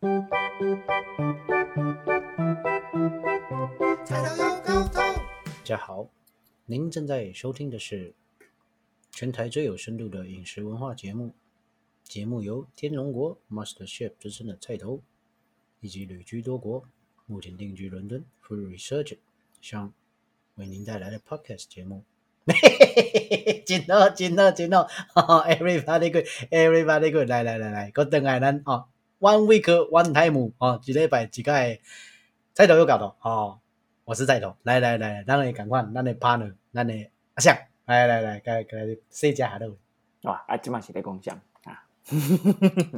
[0.00, 0.08] 大
[5.62, 6.08] 家好，
[6.64, 8.14] 您正在收听的是
[9.10, 11.34] 全台最有深度的饮食文化节目。
[12.02, 15.02] 节目由天龙国 Master Chef 之称的菜头，
[15.80, 16.88] 以及旅居多国、
[17.26, 19.18] 目前定居伦敦 Food Research
[19.60, 19.92] 向
[20.54, 22.04] 为您带来的 Podcast 节目。
[23.66, 24.86] 真好，真好，真好！
[25.44, 28.86] Everybody good，Everybody good，来来来来，我等下咱哦
[29.20, 31.52] ，One week one time 哦，一礼拜一个
[32.54, 33.60] 菜头又搞头哦。
[34.04, 36.94] 我是菜头，来来来，咱来赶快，咱的 partner，咱的
[37.34, 38.78] 阿翔，来来来，该该
[39.08, 39.76] 谁家下头？
[40.22, 41.84] 哇，啊，今晚是在共享啊！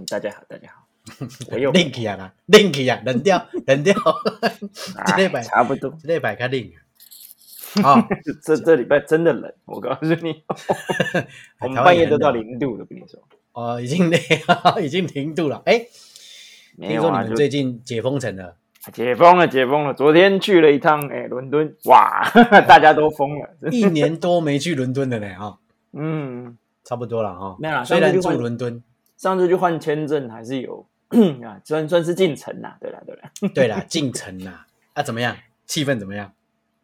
[0.08, 0.86] 大家好，大家好，
[1.50, 3.94] 我又冷起啊啦，冷起啊，冷掉，冷掉，
[5.08, 6.72] 这礼拜差不多，这礼拜较冷
[7.84, 8.08] 啊！
[8.42, 10.42] 这这礼拜真的冷，我告诉你，
[11.60, 13.20] 我们半夜都到零度了，跟你说。
[13.52, 14.18] 哦，已经零，
[14.82, 15.62] 已经零度了。
[15.66, 15.86] 哎，
[16.78, 18.56] 听说你们最近解封城了。
[18.92, 19.94] 解封了，解封了！
[19.94, 22.20] 昨天去了一趟，哎，伦敦，哇，
[22.66, 25.56] 大家都疯了，一年多没去伦敦的呢，哈，
[25.92, 28.82] 嗯，差不多了哈，没有，虽然住伦敦，
[29.16, 30.84] 上次去换签证还是有
[31.46, 35.36] 啊，算算是进城啦，对啦，对啦， 对啦，进城啦，啊，怎么样？
[35.64, 36.32] 气氛怎么样？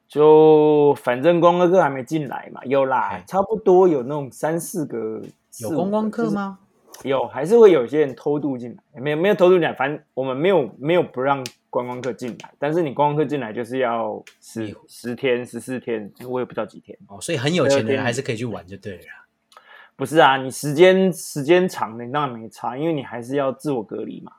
[0.06, 5.20] 就反正观光客还没进来嘛，有啦，差不多有那种三四个，
[5.60, 6.60] 有观光客吗？
[7.04, 11.44] 有，还是会有些人偷渡进来，没有没有偷渡进来，反正我们没有没有不让。
[11.70, 17.20] 观光客进来，但是你观光客进来就是要十十天、十四天，我也不知道几天哦。
[17.20, 19.04] 所以很有钱的人还是可以去玩就对了。
[19.94, 24.32] 不是啊，你时间时间长，的当然没差，因为你还是要自我隔离嘛。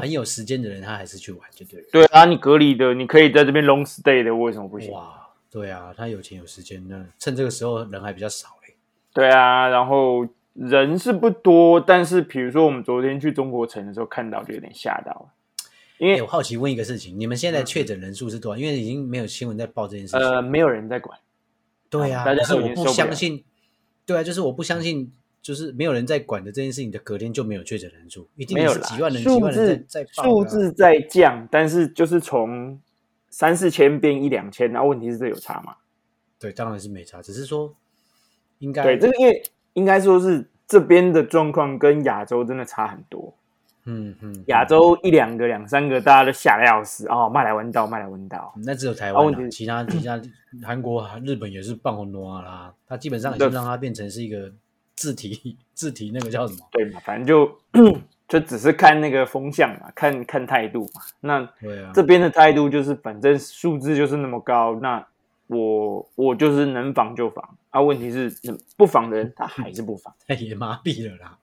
[0.00, 1.86] 很有时间的人，他还是去玩就对了。
[1.92, 4.90] 对啊，你隔离的，你可以在这边 long stay 的，为什么不行？
[4.90, 8.74] 哇，对啊，他有钱有时间，那趁这个时候人还比较少嘞。
[9.12, 15.34] 对啊，然后人是不多，但是比如说我们昨天去中国城的时候看到，就有点吓到了。
[15.98, 18.60] 因为我好奇问一个事情，你们现在确诊人数是多少？
[18.60, 20.20] 因为已经没有新闻在报这件事情。
[20.20, 21.18] 呃，没有人在管。
[21.90, 23.44] 对啊，但是我不相信。
[24.06, 32.80] 对啊，就是我不相信，就是没有人在管的这件事情的隔天就没有确诊人数，一定是几万人、几万人在在数字在降，但是就是从
[33.30, 35.76] 三四千变一两千，然后问题是这有差吗？
[36.38, 37.74] 对，当然是没差，只是说
[38.58, 39.42] 应该对这个，因为
[39.74, 43.34] 应该说是这边的状况跟亚洲真的差很多。
[43.86, 47.28] 嗯嗯，亚洲一两个、两三个，大家都吓得要死哦！
[47.28, 50.18] 卖来文道，卖来文道，那只有台湾，其他 其他
[50.62, 52.72] 韩国、日本也是半红多啦。
[52.88, 54.50] 它基本上已经让它变成是一个
[54.96, 56.60] 字体，字体那个叫什么？
[56.70, 57.58] 对嘛，反正就
[58.26, 61.02] 就只是看那个风向嘛，看看态度嘛。
[61.20, 65.06] 那啊这边的态度就是，反正数字就是那么高，那
[65.46, 67.80] 我我就是能防就防啊。
[67.80, 68.32] 问题是
[68.76, 71.38] 不防的人，他还是不防， 他也麻痹了啦。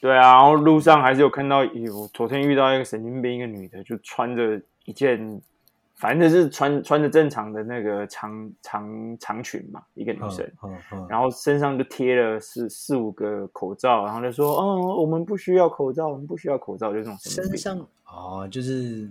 [0.00, 5.40] 对啊，然后路上还是有看到有，昨天遇到一个神经病，一个女的就穿着一件，
[5.94, 10.46] 反正是穿穿着正常的那个长长长裙嘛，一个女生，
[11.08, 19.08] 然后身上就贴了四四五个口罩，然后就说，哦，我们不需要口罩，我们不需要口罩，就这种身上哦，就是。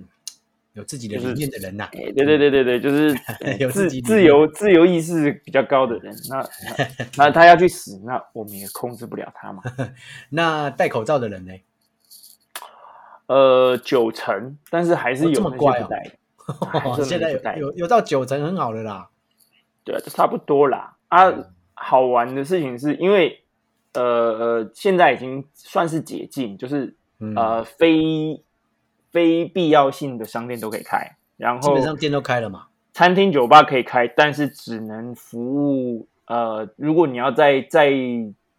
[0.74, 3.16] 有自己的理念的人呐，对对对对对，就是
[3.60, 6.50] 有自自由自由意识比较高的人，那
[7.16, 9.62] 那他要去死，那我们也控制不了他嘛。
[10.30, 11.54] 那戴口罩的人呢？
[13.28, 15.88] 呃，九成，但是还是有这么乖哦。
[17.04, 19.10] 现在有有到九成，很好的啦。
[19.84, 20.98] 对啊，就差不多啦。
[21.08, 21.32] 啊，
[21.76, 23.44] 好玩的事情是因为
[23.94, 26.96] 呃呃，现在已经算是解禁，就是
[27.36, 28.43] 呃非。
[29.14, 32.66] 非必要性的商店都可以开，然后基本上店都开了嘛。
[32.92, 37.92] 餐厅、酒吧可以开，但是只能服务呃，如果你要在在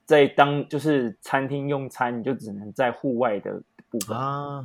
[0.04, 3.60] 在当就是餐厅用餐，你就只能在户外的
[3.90, 4.62] 部分啊。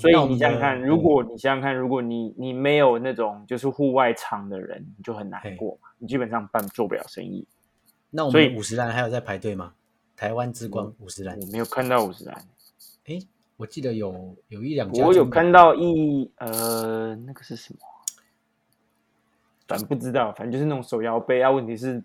[0.00, 5.88] 所以你想想看，如果你想想看，如果你你没有那种就是户外场的人，你就很难过嘛。
[5.98, 7.46] 你基本上办做不了生意。
[8.10, 9.72] 那我们五十兰还有在排队吗？
[10.16, 12.36] 台湾之光五十兰，我没有看到五十兰。
[13.06, 13.18] 哎。
[13.56, 17.80] 我记得有有一两家，我有看到一呃，那个是什么？
[19.66, 21.50] 反正不知道，反正就是那种手摇杯啊。
[21.50, 22.02] 问题是，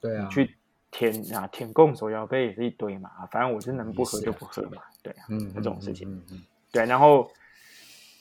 [0.00, 0.56] 对啊，去
[0.90, 3.10] 舔啊，舔供手摇杯也是一堆嘛。
[3.30, 4.80] 反正我是能不喝就不喝嘛。
[5.02, 6.86] 对啊，嗯，这种事情，嗯嗯，对。
[6.86, 7.30] 然后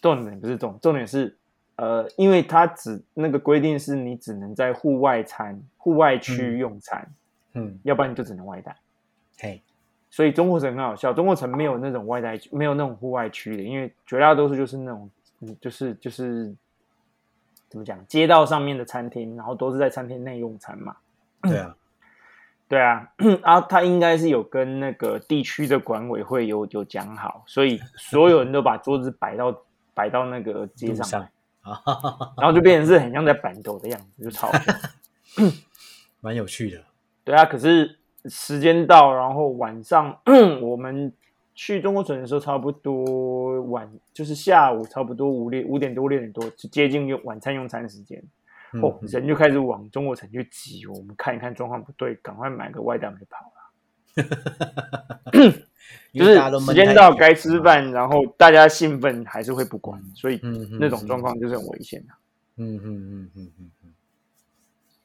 [0.02, 1.38] 重点不是重重点是，
[1.76, 7.10] 呃，因为它只那个规定是你只能在户外餐、户外区用餐，
[7.54, 8.76] 嗯，要不然你就只能外带。
[9.38, 9.62] 嘿。
[10.12, 15.10] 所以中国城很好笑，中国城没有那种外带，没有那种户外区的，因为绝大多数就是那种，
[15.40, 16.54] 嗯，就是就是
[17.70, 20.98] 怎么讲，街道上面的餐厅，然后都是在餐厅内用餐嘛。
[21.44, 21.76] 对啊，
[22.68, 23.12] 对啊，
[23.42, 29.64] 啊，他应该是有跟那个地区的管委会有有讲好，所以所有人都把桌子摆到
[29.94, 31.26] 摆到那个街上，
[32.36, 34.52] 然后就变成是很像在板斗的样子，就超
[36.20, 36.84] 蛮有趣的。
[37.24, 40.20] 对啊，可是时间到，然后晚上
[40.62, 41.12] 我们
[41.56, 48.24] 去中国城的时候，差不多晚就是下午差不多五六五点多六点多，就接近用晚餐用餐时间。
[48.82, 50.86] 哦，人就开始往中国城去挤。
[50.88, 53.62] 我们看一看状况不对，赶快买个外带就跑了。
[56.14, 56.36] 就是
[56.66, 60.40] 时间到该吃饭，然后大家兴奋还是会不管，所以
[60.80, 62.14] 那种状况就是很危险的。
[62.58, 63.94] 嗯嗯嗯嗯嗯嗯，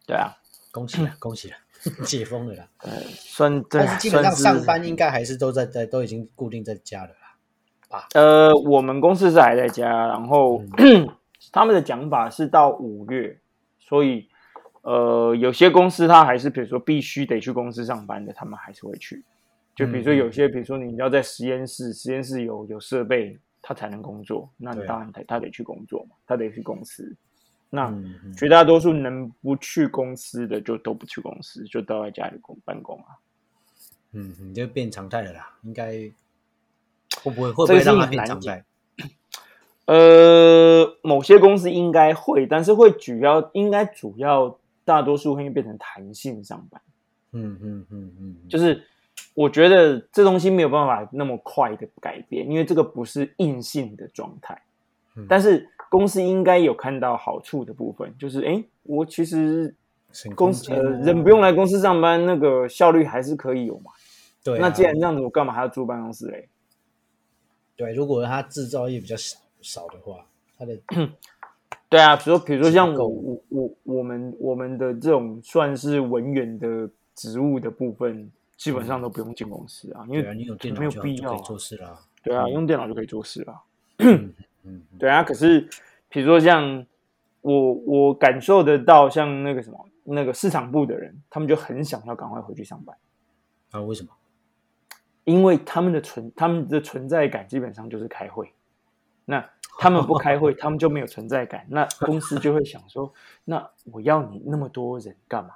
[0.07, 0.37] 对啊，
[0.71, 1.57] 恭喜了，恭喜了，
[2.05, 2.69] 解封了啦。
[2.79, 7.99] 呃，算，但是基本上上班应该还是都在在都已经固定在家了啦。
[7.99, 10.63] 啊，呃，我们公司是还在家，然后
[11.53, 13.39] 他们的讲法是到五月。
[13.79, 14.29] 所以，
[14.83, 19.25] 呃，有些公司他还是，比如说必须得去公司上班的，他们还是会去。
[19.77, 27.17] 就比如说有些，比如说你要在实验室，实验室有有设备，他才能工作，那你当然他他得去工作嘛，他得去公司。
[27.69, 27.93] 那
[28.37, 33.19] 绝大多数能不去公司的，就都不去公司，就都在家里工办公啊。
[34.13, 35.93] 嗯，你就变常态了啦，应该
[37.23, 38.65] 会不会会不会让它变常态？
[39.87, 46.81] 呃，某些公司应该会，但是会主要应该主要大多数会变成弹性上班。
[47.33, 48.83] 嗯嗯嗯嗯，就是
[49.35, 54.63] 我觉得这东西没有办法那么快的改变，因为这个不是硬性的状态。
[55.29, 59.75] 但是公司应该有看到好处的部分，就是哎，我其实
[60.35, 63.93] 公司呃人不用来公司上班，那个效率还是可以有嘛。
[64.43, 66.49] 对，那既然这样子，我干嘛还要租办公室嘞？
[67.77, 69.39] 对，如果他制造业比较少。
[69.63, 70.25] 少的话，
[70.57, 70.79] 他的
[71.91, 81.99] 对啊，比如说，比如说像我我我我们我们的这种算是文员的职务的部分，基本上都不用进公司啊，因为你有电脑没有必要做事啦。
[82.23, 83.63] 对啊，用电脑就可以做事了。
[84.67, 85.23] 嗯，对啊。
[85.23, 85.69] 可是，
[86.09, 86.85] 比如说像
[87.41, 92.97] 我我感受得到，像那个什么那个市场部的人，他们就很想要赶快回去上班
[93.71, 93.81] 啊？
[93.81, 94.11] 为什么？
[95.25, 98.53] 因为他们的存他们的存在感基本上就是开会。
[99.25, 99.45] 那
[99.79, 101.67] 他们不开会，他们就没有存在感。
[101.69, 103.13] 那公司就会想说：
[103.45, 105.51] 那我要你那么多人干嘛？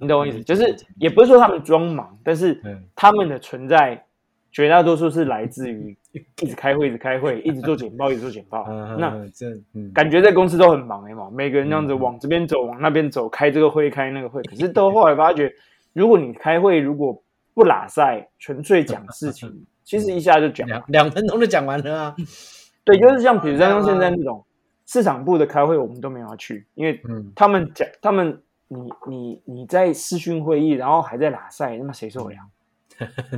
[0.00, 0.42] 你懂我意思？
[0.44, 2.60] 就是也不是说他们装忙，但是
[2.96, 4.04] 他们的存在
[4.50, 5.96] 绝大多数是来自于
[6.42, 8.66] 一直开会、一直开会、一直做简报、一直做简报。
[8.98, 9.46] 那这
[9.94, 14.42] 感觉在公司都很忙哎嘛，每个人这样子往这边走、往那边走，开这个会、开那个会。
[14.42, 15.52] 可是到后来发觉，
[15.92, 17.22] 如果你开会如果
[17.54, 19.66] 不拉塞，纯粹讲事情。
[19.84, 22.16] 其实一下就讲两两分钟就讲完了啊！
[22.84, 24.42] 对，就是像比如像现在那种
[24.86, 27.02] 市场部的开会，我们都没有去，因为
[27.34, 32.38] 他们讲他们你你你在视讯会议，然后还在拉赛，那么谁受得了？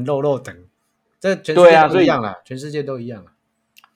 [0.04, 0.54] 肉肉等，
[1.24, 3.32] 这全世界都一样啊，全世界都一样啊。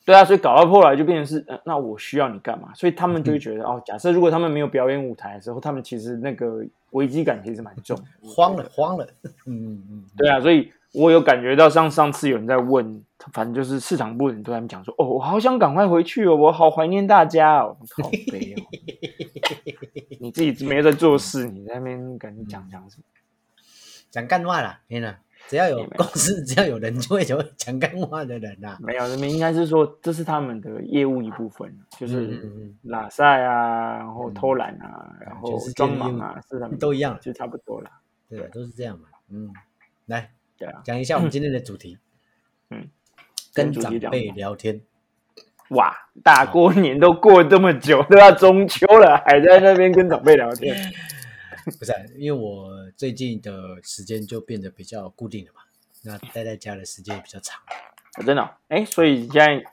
[0.05, 2.73] 对啊，所以搞到后来就变成是，那我需要你干嘛？
[2.75, 9.07] 所以他们就会觉得哦，假设如果他们没有表演舞台的时候，他们其实那个危机感其实蛮重，慌了慌了。
[9.47, 10.73] 嗯嗯，对啊，所以。
[10.95, 13.05] 我有感觉到，像上次有人在问，
[13.35, 18.65] 反正就是市场部的人都在讲说：“哦，我好想赶快回去哦，我好怀念大家哦。”好悲哦！
[20.19, 23.05] 你自己没在做事，你在那边跟你讲讲什么？
[24.11, 24.81] 讲干话啦！
[24.89, 28.77] 天哪，只要有公司，只要有人，就会有讲干话的人呐。
[28.81, 32.39] 没有，应该是说这是他们的业务一部分，就是
[32.83, 37.91] 拉塞啊，然后偷懒啊，然后装忙啊，是他们都一样，就差不多了。
[38.29, 39.09] 对，都是这样嘛。
[39.31, 39.51] 嗯，
[40.07, 40.31] 来。
[40.59, 41.99] 对啊，讲一下我们 今天的主题。
[42.71, 42.89] 嗯，
[43.55, 44.83] 跟长辈聊天。
[45.71, 50.77] 哇，大过年都过这么久，都要中秋了，还在那边跟长辈聊天。
[51.79, 55.63] 不是，因为我最近的时间就变得比较固定了嘛，
[56.03, 57.61] 那待在家的时间也比较长。
[58.25, 58.51] 真的？
[58.69, 59.65] 哎，所以现在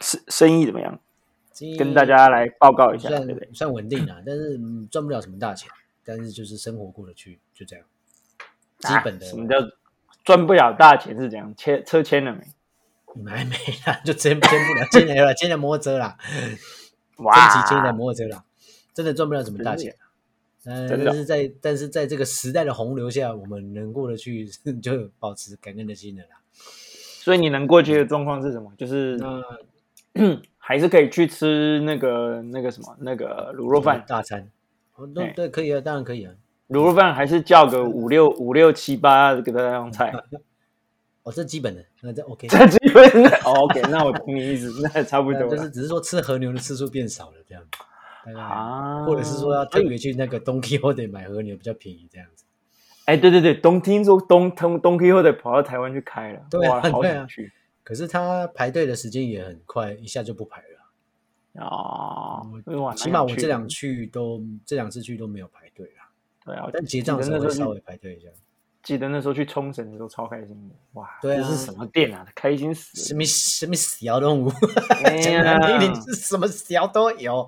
[0.00, 0.98] 生生意怎么样？
[1.78, 3.48] 跟大家来报告一下，对不对？
[3.52, 4.58] 算稳定啊，但是
[4.90, 5.70] 赚不了什么大钱，
[6.04, 7.86] 但是就是生活过得去，就这样。
[8.80, 9.24] 基本的。
[9.26, 9.56] 什么叫？
[10.24, 11.54] 赚不了大钱是怎样？
[11.56, 13.30] 签车签了没？
[13.30, 13.54] 还没
[13.86, 16.18] 啦，就签签不了，签了了，签了摩托车啦，
[17.18, 18.44] 哇，真签了摩托车啦，
[18.92, 19.94] 真的赚不了什么大钱。
[20.66, 24.46] 嗯，但是在但是在这个时代的洪流下，我们能过得去，
[24.82, 26.30] 就保持感恩的心的啦。
[26.52, 28.72] 所以你能过去的状况是什么？
[28.76, 29.18] 就是
[30.58, 34.04] 还是可以去吃那个那个什么那个卤肉饭。
[34.06, 34.50] 大餐。
[34.94, 36.32] 哦，那对，可以啊，当然可以啊。
[36.68, 40.12] 卤肉饭还是叫个五六五六七八给大家用菜，
[41.24, 47.62] 哦，这基本的，那这 OK，这基本的，OK，那我懂你意思，那差不多， 就是只是说吃和牛的次数变少了这样。
[47.64, 47.70] 子，
[48.32, 52.44] 啊，或者是说要特别去那个东 K 或者买和牛比较便宜这样子，
[53.04, 57.52] 哎，对对对，东听说东东东得跑到台湾去开了，对啊，好想去。
[57.82, 61.62] 可是他排队的时间也很快，一下就不排了。
[61.62, 62.46] 哦，
[62.96, 66.08] 起码我这两去都这两次去都没有排队啊。
[66.44, 68.28] 对啊，但结账的时候稍微排队一下。
[68.84, 71.08] 记得那时候去冲绳的时候超开心的，哇！
[71.22, 72.26] 对啊，这是什么店啊？
[72.34, 73.00] 开心死！
[73.00, 74.50] 什么什么小动物？
[75.22, 77.46] 讲难听是什么小都有。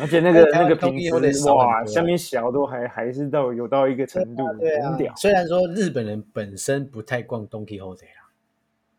[0.00, 5.14] 而且那个那个品质哇，下面小都还还是到有到一个程度，很屌。
[5.16, 8.06] 虽然说日本人本身不太逛东京 hotel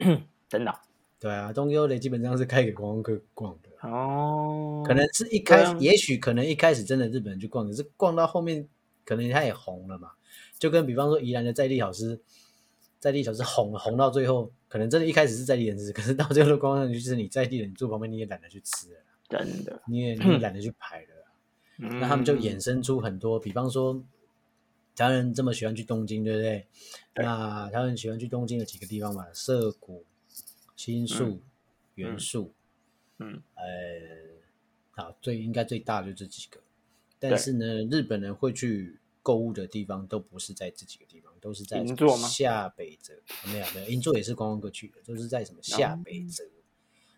[0.07, 0.73] 啦， 真的。
[1.19, 3.89] 对啊，东京 hotel 基本上是开给观光客逛的。
[3.89, 4.81] 哦。
[4.87, 8.65] 可能是一开始，也许可能一开始真的日本人去逛，可是逛到后面，
[9.03, 10.11] 可能他也红了嘛。
[10.63, 12.17] 就跟比方说，宜兰的在地小吃，
[12.97, 21.07] 在地小吃红红到最后，可能真的一开始是在地人吃，可是到最后光上去，就是你在地人住旁边，你也懒得去吃了，真的，你也 你也懒得去排了。
[21.75, 24.01] 那他们就衍生出很多，比方说，
[24.95, 26.65] 台湾人这么喜欢去东京，对不对？
[27.15, 30.05] 那台湾人喜欢去东京的几个地方嘛，涩谷、
[30.77, 31.41] 新宿、
[31.95, 32.53] 元素，
[33.17, 33.63] 嗯，呃，
[34.91, 36.61] 好，最应该最大就这几个。
[37.19, 38.97] 但是呢，日本人会去。
[39.23, 41.83] 购物的地方都不是在这几个地方，都是在
[42.27, 43.13] 下北泽。
[43.45, 46.43] 没有没有，银座也是观光客去的，就是在什么下北泽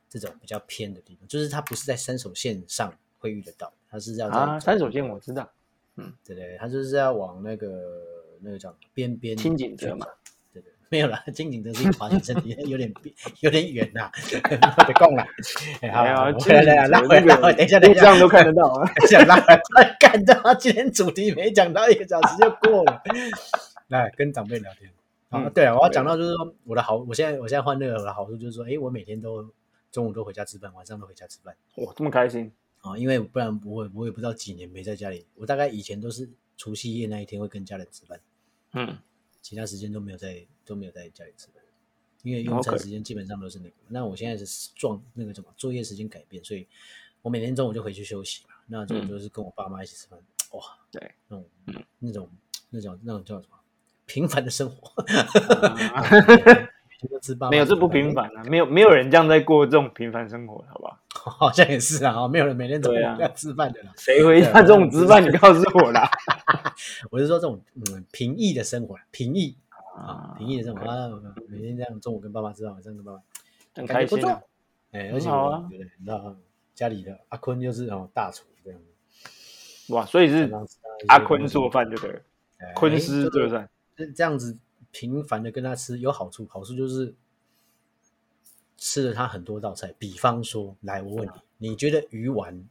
[0.07, 5.51] 这种比较偏的地方，就是它不是在三手线上会遇得到，它是要啊三手线我知道，
[5.95, 8.01] 嗯，对对，它就是要往那个
[8.39, 10.05] 那个叫边边清景泽嘛。
[10.89, 12.91] 没有啦，金井都是滑雪身体 有点
[13.41, 15.25] 有点远呐， 得够了。
[15.91, 18.87] 好，来来来，拉回拉回，等一下，等一下，这样都看得到啊。
[19.09, 23.01] 想拉回来，看到今天主题没讲到一个小时就过了。
[23.87, 24.91] 来跟长辈聊天
[25.29, 29.47] 啊，对啊，我要讲到就是说我的好，我现在我现在换那个我的好处就是说，哎，我每天都
[29.91, 31.55] 中午都回家吃饭，晚上都回家吃饭。
[31.77, 32.51] 哇，这么开心
[32.81, 32.97] 啊！
[32.97, 38.19] 因为不然我我也不知道几年没在家里，我大概以前都是除夕夜那一天会跟家人吃饭，
[38.73, 38.97] 嗯，
[39.41, 40.45] 其他时间都没有在。
[40.65, 41.63] 都没有在家里吃饭，
[42.23, 43.75] 因为用餐时间基本上都是那个。
[43.87, 46.67] 那我现在是撞那个什么作业时间改变，所以
[47.21, 48.55] 我每天中午就回去休息嘛。
[48.67, 50.19] 那中午就是跟我爸妈一起吃饭，
[50.51, 51.45] 哇，对，那种
[51.99, 52.29] 那种
[52.69, 53.57] 那种那种叫什么
[54.05, 54.91] 平凡的生活。
[57.51, 58.43] 没有，这不平凡啊！
[58.45, 60.99] 没有没有人这样在过这种平凡生活，好不好？
[61.29, 63.93] 好像也是啊，没有人每天中午要吃饭的啦。
[63.97, 65.23] 谁回家中午吃饭？
[65.23, 66.09] 你告诉我啦。
[67.11, 69.55] 我是说这种嗯平易的生活，平易。
[69.95, 71.09] 啊，平易的生活啊，
[71.47, 73.23] 每天这样中午跟爸爸吃饭，晚上跟爸爸，
[73.73, 74.19] 很开心。
[74.91, 76.35] 哎，而且我觉得，你知道，
[76.73, 79.93] 家里的阿坤就是哦大厨这样子。
[79.93, 80.51] 哇，所以是
[81.07, 82.21] 阿坤做饭就对，
[82.75, 83.67] 坤师对不对？
[83.97, 84.57] 是这样子
[84.91, 87.15] 频繁的跟他吃有好处，好处就是
[88.77, 89.93] 吃了他很多道菜。
[89.97, 92.67] 比方说，来我问你，你觉得鱼丸，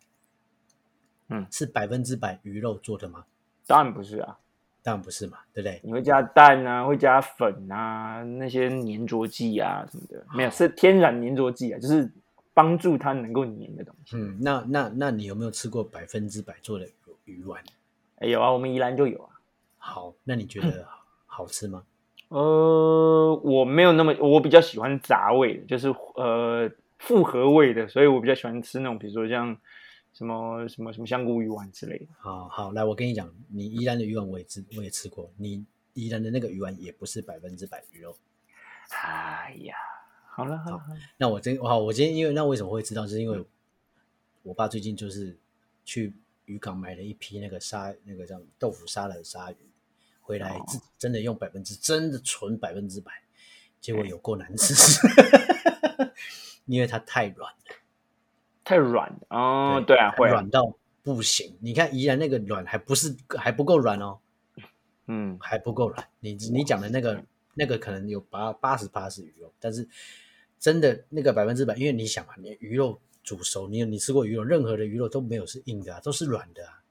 [1.29, 3.25] 嗯，是百分之百鱼肉做的吗？
[3.67, 4.39] 当然不是啊。
[4.85, 5.81] 当然不是嘛，对不对？
[5.83, 12.13] 你会加蛋啊，会加粉啊，那些粘着剂啊什么的，没有是天然粘着剂啊，就是
[12.53, 14.15] 帮助它能够粘的东西。
[14.19, 16.87] 嗯，那那那你有没有吃过百分之百做的
[17.25, 17.63] 鱼丸？
[18.17, 19.31] 哎，有啊，我们宜兰就有啊。
[19.79, 20.87] 好，那你觉得
[21.25, 21.83] 好吃吗？
[22.29, 29.57] 呃，我没有那么，我比较喜欢杂味的，就是呃复合味的，所以我比较喜欢吃那种，比如说像。
[30.15, 32.07] 什么什么什么香菇鱼丸之类的。
[32.19, 35.31] 好好，来，我跟你讲，你宜兰的鱼丸我也吃，我也吃过。
[35.37, 38.17] 你宜兰的那个鱼丸也不是百分之百鱼肉。
[38.91, 39.75] 哎呀，
[40.27, 40.83] 好了好了，
[41.17, 43.05] 那我今好，我今天因为那为什么会知道？
[43.07, 43.45] 是因为
[44.45, 45.37] 我爸最近就是
[45.85, 49.57] 去渔港买了一批那个沙，那个叫豆腐沙的鲨鱼，
[50.21, 53.11] 回来自真的用百分之真的纯百分之百，
[53.81, 54.75] 结果有够难吃，
[56.67, 57.59] 因为它太软了。
[58.65, 61.55] 太软哦，对啊，会软到不行。
[61.61, 64.19] 你看怡然那个软还不是还不够软哦，
[65.07, 66.09] 嗯，还不够软。
[66.21, 69.87] 你你讲的那个那个可能有八八十八是鱼肉，但是
[70.59, 76.83] 真的那个百分之百，因为你想啊，你鱼肉煮熟，你你吃过鱼肉，任何的鱼肉都没有是硬的啊，都是软的啊。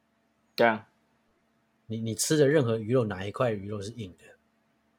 [0.56, 0.88] 对啊，
[1.88, 4.26] 你你吃的任何鱼肉，哪一块鱼肉是硬的？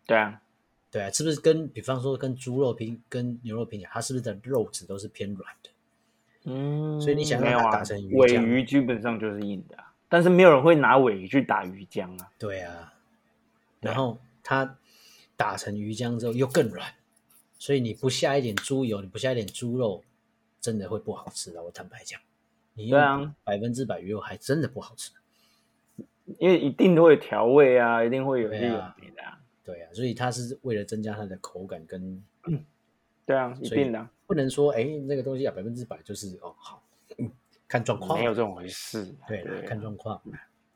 [0.07, 0.43] 对啊，
[0.91, 5.71] 对啊，是不是跟比方说跟猪肉拼跟牛肉拼起来，它是不是的肉质都是偏软的？
[6.45, 9.77] 嗯，所以你想让它打成鱼尾鱼基本上就是硬的，
[10.09, 12.31] 但是没有人会拿尾鱼去打鱼浆啊。
[12.39, 12.93] 对啊，
[13.81, 14.77] 然后它
[15.37, 16.95] 打成鱼浆之后又更软，
[17.59, 20.05] 所以你不下一点猪油，你不下一点猪肉，
[20.61, 21.63] 真的会不好吃的。
[21.63, 22.21] 我坦白讲，
[22.75, 25.13] 你用百分之百鱼肉还真的不好吃，
[26.39, 28.95] 因为一定都会调味啊，一定会有一些有的。
[29.65, 32.23] 对啊，所以它是为了增加它的口感跟，
[33.25, 34.07] 对啊，一定的。
[34.27, 36.83] 不能说哎，那个东西啊，百分之百就是哦好，
[37.69, 39.15] 看状况，没有这种回事。
[39.29, 40.21] 对，看状况。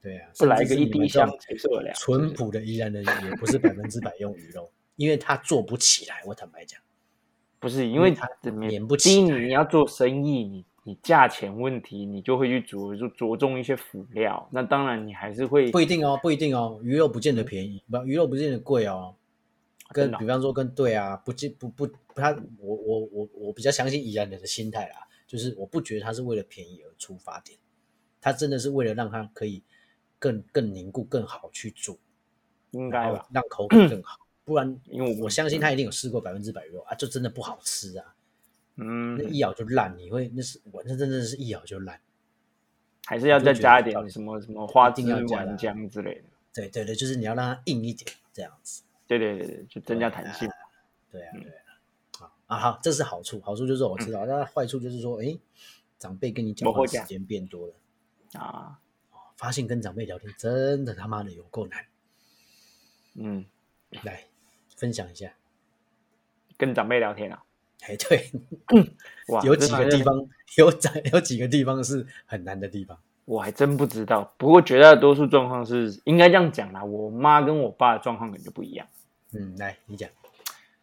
[0.00, 1.92] 对啊，不来个一滴香谁受得了？
[1.94, 6.22] 淳朴的宜兰人也不是百分之百用鱼肉，因为他做不起来。
[6.24, 6.80] 我坦白讲，
[7.58, 9.22] 不是因为他免不起。
[9.22, 14.48] 你你要做生意，你你价钱问题，你就会去着就着重一些辅料。
[14.52, 19.14] 那当然你还是会不一定哦，不一定哦，鱼肉不见得便宜，不鱼肉不见得贵哦。
[19.90, 27.58] 跟比方说跟对啊，不不不不，他我我我我比较相信宜兰人的心态啦，就是我不觉得他是为了便宜而出发点，
[28.20, 29.62] 他真的是为了让他可以
[30.18, 31.98] 更更凝固、更好去煮，
[32.72, 34.18] 应该吧，让口感更好。
[34.44, 38.14] 不然，因为我相信他一定有试过百分之百肉啊，就真的不好吃啊。
[38.76, 42.00] 嗯，那一咬就烂，你会那是我那真的是一咬就烂，
[43.04, 45.26] 还是要再加一点什么什么花枝丸
[45.58, 46.24] 浆之类的。
[46.54, 48.82] 对对对，就是你要让它硬一点这样子。
[49.08, 50.48] 对对对对，就增加弹性。
[51.10, 51.50] 对啊，对
[52.20, 55.36] 啊，啊好，这是好处，好处就是我知道，那坏处就是说，哎，
[55.98, 57.74] 长辈跟你讲话时间变多了
[58.34, 58.78] 啊，
[59.36, 61.86] 发现跟长辈聊天真的他妈的有够难。
[63.14, 63.44] 嗯，
[64.04, 64.24] 来
[64.76, 65.32] 分享一下，
[66.56, 67.42] 跟长辈聊天啊？
[67.88, 68.30] 哎，对，
[69.28, 70.14] 哇，有几个地方
[70.56, 72.98] 有在有几个地方是很难的地方。
[73.24, 76.82] 我还真不知道，不过绝大多数状况是应该这样讲啦。
[76.84, 78.86] 我妈跟我爸的状况可能就不一样。
[79.32, 80.08] 嗯，来你讲。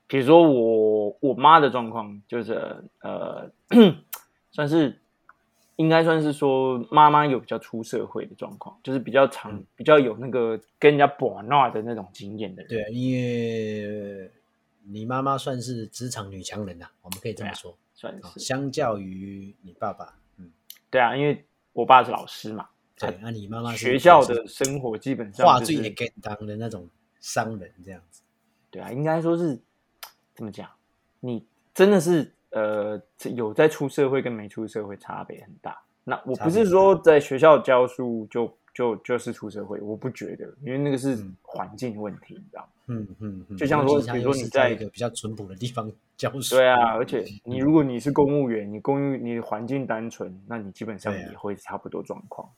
[0.07, 3.49] 比如说我我妈的状况就是呃，
[4.51, 4.99] 算是
[5.77, 12.69] 应该算是说妈妈有比较出社会的状况，就是比较长、比较有那个跟人家搏闹的那种经验的人。
[12.69, 14.31] 对，因为
[14.83, 18.39] 你妈妈算是职场女强人呐，我们可以这么说，算是。
[18.39, 20.51] 相较于你爸爸，嗯，
[20.89, 21.45] 对啊，因为。
[21.75, 26.87] 我爸是老师嘛，对，那你妈妈学校的生活基本上话最简单的那种
[27.19, 28.21] 商人这样子，
[28.75, 29.57] 对啊，应该说是
[30.33, 30.69] 怎么讲？
[31.21, 33.01] 你真的是呃
[33.33, 35.81] 有在出社会跟没出社会差别很大。
[36.03, 46.57] 那我不是说在学校教书就就就是出社会，我不觉得，因为那个是环境问题，你知道嗯嗯嗯，就像说，比如说你在一个比较淳朴的地方 教书。
[46.57, 52.49] 对啊，而且你如果你是公务员，你公务你环境单纯，那你基本上也会差不多状况。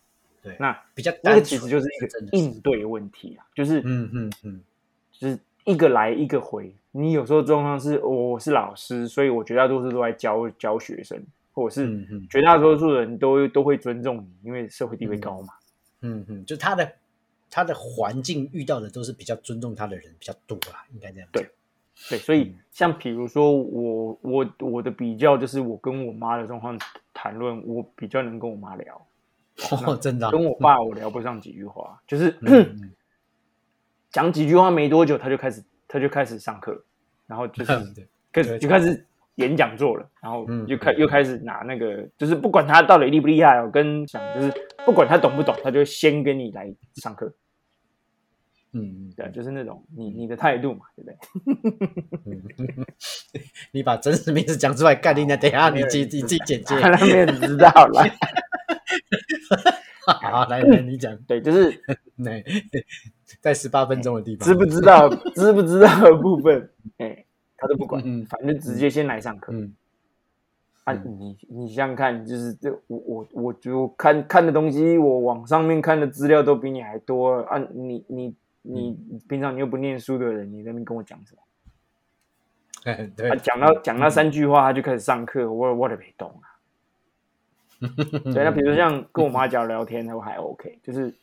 [0.41, 4.62] 对，那比较那个其实就是一个应对问题啊，就是嗯嗯嗯，
[5.12, 6.73] 就是一个来一个回。
[6.91, 15.53] 你有时候状况是我是老师，所以我绝大多数都在教教学生，或者是绝大多数人都都会尊重你，因为社会地位高嘛。
[16.01, 16.91] 嗯嗯，就他的
[17.49, 21.47] 他的环境遇到的都是比较尊重他的人比较多啦，应该这样对。
[22.10, 26.80] 对，所以像比如说我我我的比较就是我跟我妈的状况
[27.13, 29.08] 谈论，我比较能跟我妈聊，
[29.99, 32.38] 真的，跟我爸我聊不上几句话，就是
[34.11, 36.83] 讲几句话没多久他就开始他就开始上课，
[37.27, 37.71] 然后就是
[38.31, 44.53] 开始就开始演讲座了，然后又开又开始拿那个就是不管他到底厉不厉害，我跟讲就是
[44.85, 47.33] 不管他懂不懂，他就先跟你来上课。
[48.73, 52.75] 嗯，对，就是那种你你的态度嘛，对不对？
[53.71, 58.11] 你把真实名字讲出来，概念的，等下你自己自己自己简介，他没有知道来。
[60.31, 61.81] 好，来来，你讲，对，就是
[63.41, 65.09] 在十八分钟的地方，知不知道？
[65.35, 67.25] 知不知道的部分，哎，
[67.57, 69.51] 他都不管，反正直接先来上课。
[69.53, 69.73] 嗯，
[70.85, 78.35] 啊，你你想想看，就是这我我我就看看的东西，我网上面看的资料都比你还多啊，你你。
[78.69, 78.97] 你
[79.29, 81.41] 平常你又不念书的人，你那边跟我讲什么？
[83.15, 86.46] 对，讲到讲到三句话，他就开始上课，我我都没懂啊。
[88.33, 91.13] 对，那比如像跟我妈讲聊天，都还 OK，就是，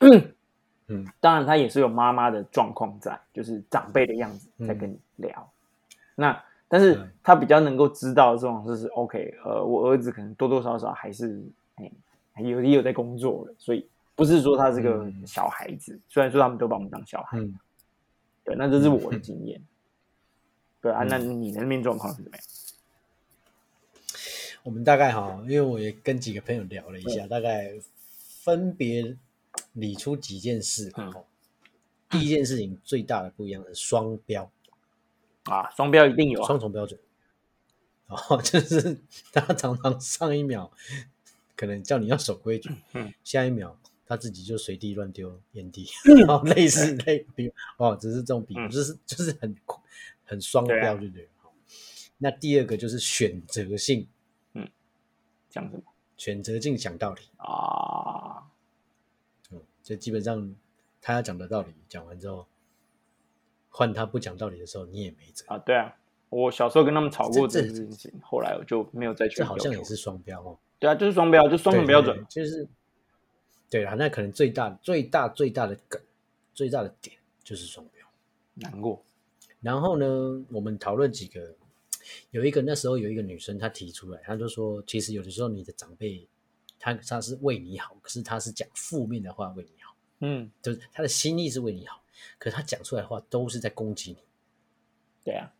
[0.89, 5.51] 嗯， 当然她也是有妈妈的状况在，就是长辈的样子在跟你聊。
[6.15, 11.43] 那但是他比较能够知道这种就是 OK，呃，我儿子可能多多少少还是
[11.77, 11.91] 哎
[12.43, 13.89] 有也有在工作了，所以。
[14.17, 17.37] 不是说他是个小孩子，虽然说他们都把我们当小孩，
[18.45, 19.61] 对，那这是我的经验。
[20.81, 22.47] 对啊，那你的那边状况是怎么样？
[24.65, 27.73] 我们大概哈，因为我也跟几个朋友聊了一下，大概
[28.43, 29.17] 分别
[29.75, 30.93] 理出几件事。
[32.11, 34.51] 第一件事情最大的不一样是双标
[35.45, 36.99] 啊，双标一定有双重标准。
[38.09, 39.01] 哦， 就是
[39.33, 40.71] 他常常上一秒
[41.55, 42.71] 可能叫你要守规矩，
[43.23, 43.79] 下一秒。
[44.07, 45.89] 他自己就随地乱丢烟蒂，
[46.29, 49.57] 哦，类似 类比哦，只是这种比，就是就是很
[50.27, 51.27] 很双标，对不对？
[52.19, 54.07] 那第二个就是选择性，嗯，
[55.55, 55.83] 讲什么？
[56.17, 58.43] 选择性讲道理啊，
[59.53, 60.53] 嗯，就基本上
[61.01, 62.45] 他要讲的道理讲完之后，
[63.69, 65.59] 换他不讲道理的时候，你也没辙啊。
[65.59, 65.95] 对啊，
[66.29, 69.37] 我小时候跟他们吵过这件事情，后来我就没有再去。
[69.37, 70.59] 这好像也是双标哦。
[70.81, 72.69] 对啊，就是双标，就双重标准，就是。
[73.71, 76.01] 对啊，那可能最大最大最大的梗，
[76.53, 78.07] 最大的点就是双标，
[78.55, 79.03] 难过。
[79.61, 81.57] 然后呢，我们讨论几个，
[82.31, 86.29] 有一个那时候有一个女生她提出来，她就说，其实有的时候你的长辈，
[86.79, 92.03] 他他是为你好，可是他是讲负面的话为你好，嗯，就是他的心意是为你好，
[92.39, 94.19] 可是他讲出来的话都是在攻击你。
[95.25, 95.55] 对啊，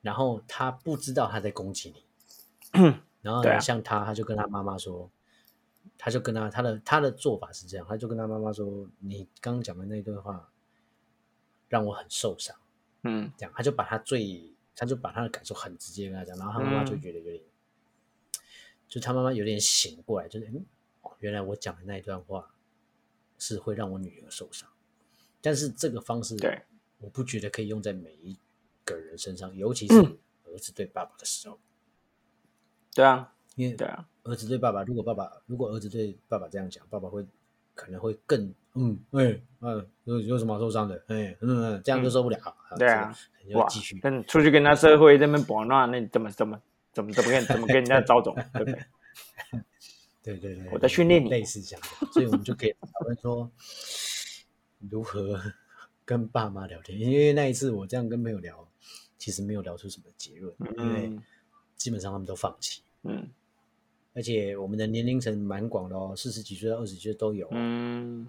[0.00, 2.82] 然后他不知道他在攻击你，
[3.22, 5.08] 然后像他，他就跟他妈妈说，
[5.96, 10.50] 他就跟他他的他的做法是这样，他就跟他妈妈说，你刚刚讲的那段话
[11.68, 12.56] 让我很受伤，
[13.04, 17.42] 嗯，这样他就把他最，他就把他的感受很直接跟他讲，然后他妈妈就觉得有点，
[18.88, 20.64] 就他妈妈有点醒过来，就是嗯，
[21.18, 22.54] 原来我讲的那一段话
[23.38, 24.68] 是会让我女儿受伤，
[25.40, 26.62] 但是这个方式，对，
[26.98, 28.36] 我不觉得可以用在每一。
[28.84, 29.94] 个人身上，尤其是
[30.42, 31.56] 儿子对爸爸的时候，
[32.92, 37.24] 对啊，因为对啊，儿子对爸爸，如果爸爸如果儿子对爸爸这样讲，爸爸会
[37.74, 42.38] 可能会更嗯哎嗯有有什么受伤的哎嗯这样就受不了，
[42.78, 43.14] 对啊，
[43.54, 46.60] 哇，继续跟出去跟他社会这边玩那那怎么怎么
[46.92, 48.78] 怎么怎么跟怎么跟人家招总， 对不对？
[50.22, 53.50] 对对对，我在训练你，类似这样，所以我们就可以讨论说
[54.90, 55.40] 如何
[56.04, 58.66] 跟爸妈聊天，因为那一次我这样跟朋友聊。
[59.18, 61.16] 其实没有聊出什么结论，因为
[61.76, 62.82] 基本上他们都放弃。
[63.04, 63.24] 嗯，
[64.14, 67.48] 而且我们的年龄层蛮广的哦，四十几岁到二十几岁都有。
[67.50, 68.28] 嗯，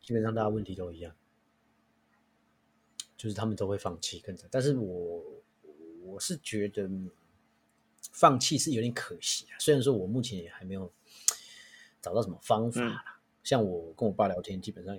[0.00, 1.14] 基本上大家问题都一样，
[3.16, 4.46] 就是他们都会放弃跟着。
[4.50, 5.24] 但是我
[6.04, 6.88] 我是觉得
[8.12, 9.58] 放弃是有点可惜啊。
[9.58, 10.92] 虽然说我目前也还没有
[12.00, 14.96] 找到什么方法啦，像我跟我爸聊天，基本上。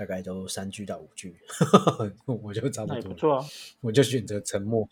[0.00, 1.36] 大概都三句到五句，
[2.24, 3.02] 我就差不多。
[3.02, 3.44] 不错啊，
[3.82, 4.88] 我就选择沉默，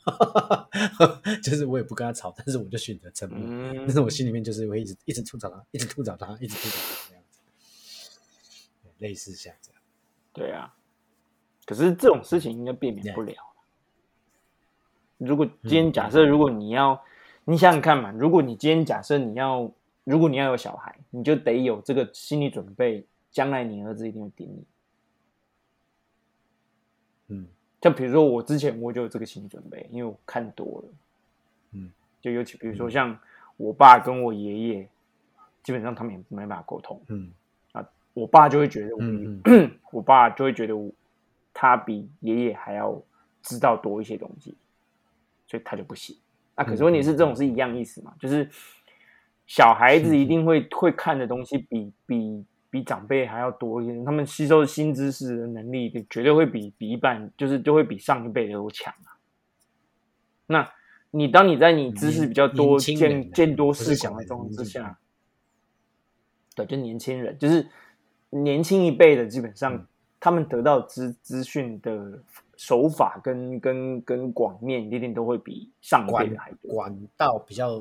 [1.42, 3.72] 就是我也不跟他吵，但是我就选择沉默。
[3.86, 7.40] 但是我心里面就是会一直一直吐槽他，一直吐槽他，一直吐槽他这样子，
[8.98, 9.80] 类似像这样。
[10.34, 10.74] 对啊，
[11.64, 13.34] 可是这种事情应该避免不了。
[15.16, 17.02] 如果今天假设，如果你要，
[17.46, 19.72] 你想想看嘛，如果你今天假设你要，
[20.04, 24.66] 如果你要有小孩，你就得有这个心理准备，将来你儿子一定会顶你。
[27.30, 27.46] 嗯，
[27.80, 30.88] 像比如说我之前我就有这个心理准备，因为我看多了，
[31.72, 33.16] 嗯，就尤其比如说像
[33.56, 34.88] 我爸跟我爷爷，
[35.62, 37.30] 基本上他们也没办法沟通，嗯
[37.72, 39.40] 啊，我爸就会觉得，嗯
[39.92, 40.74] 我爸就会觉得
[41.54, 43.00] 他比爷爷还要
[43.42, 44.54] 知道多一些东西，
[45.46, 46.16] 所以他就不行。
[46.56, 48.50] 啊，可是问题是这种是一样意思嘛，就是
[49.46, 52.44] 小孩子一定会会看的东西比比。
[52.70, 59.16] 比长辈还要多一些，他们吸收新知识的能力，绝对会比比一般，就是就会比上一辈的都强啊。
[60.46, 60.70] 那
[61.10, 64.98] 你当你在你知识比较多、见见多识广的状况之下，
[66.54, 67.66] 对，就年轻人，就是
[68.30, 69.86] 年轻一辈的，基本上
[70.20, 72.20] 他们得到资资讯的
[72.58, 76.74] 手法跟跟跟广面，一定都会比上一辈的还多。
[76.74, 77.78] 管道比较，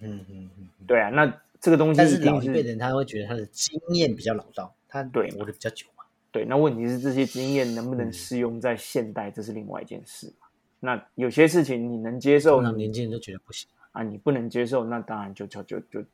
[0.00, 1.40] 嗯嗯嗯，对啊，那。
[1.64, 6.04] 这个东西，但是老一辈人他会觉得他的经验比较老道，他对活的比较久嘛。
[6.30, 10.46] 对，那问题是这些经验能不能适用在现代，这是另外一件事嘛。
[10.80, 16.04] 那有些事情你能接受，年轻人都觉得不行啊，你不能接受，那当然就就就就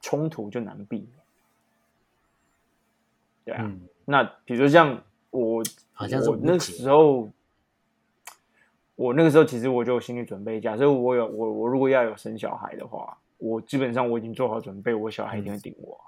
[0.00, 1.08] 冲突就难避免。
[3.44, 3.72] 对啊，
[4.06, 7.30] 那比如说像我，好像是我那时候，
[8.96, 13.16] 我那个时候其实我就有心理准备，假设我有我我如果要有生小孩的话。
[13.38, 16.00] 我基本上我已经做好准备，我小孩一定会顶我。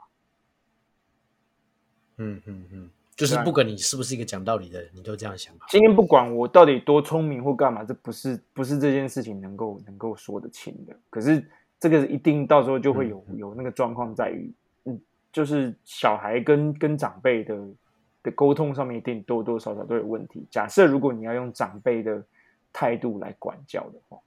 [2.17, 5.55] 嗯嗯嗯，就是不管你是不是一个讲道理的人，你都这样想。
[5.69, 10.97] 今天不管我到底多聪明或干嘛，这不是不是这件事情能够能够说得清的。
[11.11, 14.53] 可是这个一定到时候就会有有那个状况在于，
[14.85, 17.69] 嗯，就是小孩跟跟长辈的
[18.25, 20.45] 的沟通上面一定多多少少都有问题。
[20.51, 22.25] 假设如果你要用长辈的
[22.73, 24.19] 态度来管教的话，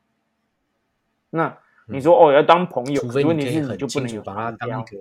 [1.30, 1.58] 那。
[1.92, 4.98] 你说哦，要当朋友，问题是你就不能有把他当一个，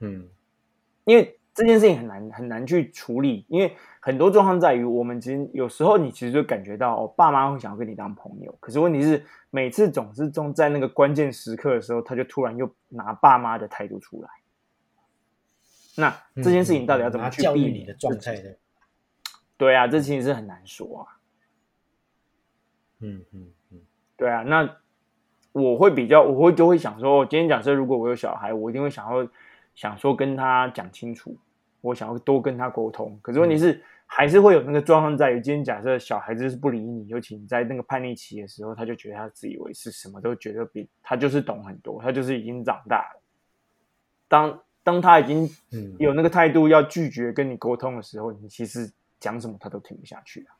[0.00, 0.28] 嗯，
[1.04, 14.28] 因为这件事情很难很难去处理，因为很多状况在于我们其实有时候你其实就感觉到哦，爸妈会想要跟你当朋友，可是问题是每次总是中在那个关键时刻的时候，他就突然又拿爸妈的态度出来，
[15.96, 17.86] 那这件事情到底要怎么去避免？
[17.86, 18.50] 的状态呢，
[19.56, 21.18] 对啊，这其实是很难说啊，
[23.00, 23.52] 嗯嗯。
[24.22, 24.76] 对啊，那
[25.50, 29.28] 我会比较，我会就会想说，今天假设如果我有小孩，我一定会想要
[29.74, 31.36] 想说跟他讲清楚，
[31.80, 33.18] 我想要多跟他沟通。
[33.20, 43.20] 可是问题是，还是会有那个状况在于，今天假设小孩子是不理你，尤其你在那个叛逆期的时候，他就觉得他自以为是，什么都觉得比他就是懂很多，他就是已经长大了。
[44.28, 45.50] 当当他已经
[45.98, 50.54] 有那个态度要拒绝跟你沟通的时候，你其实讲什么他都听不下去啊。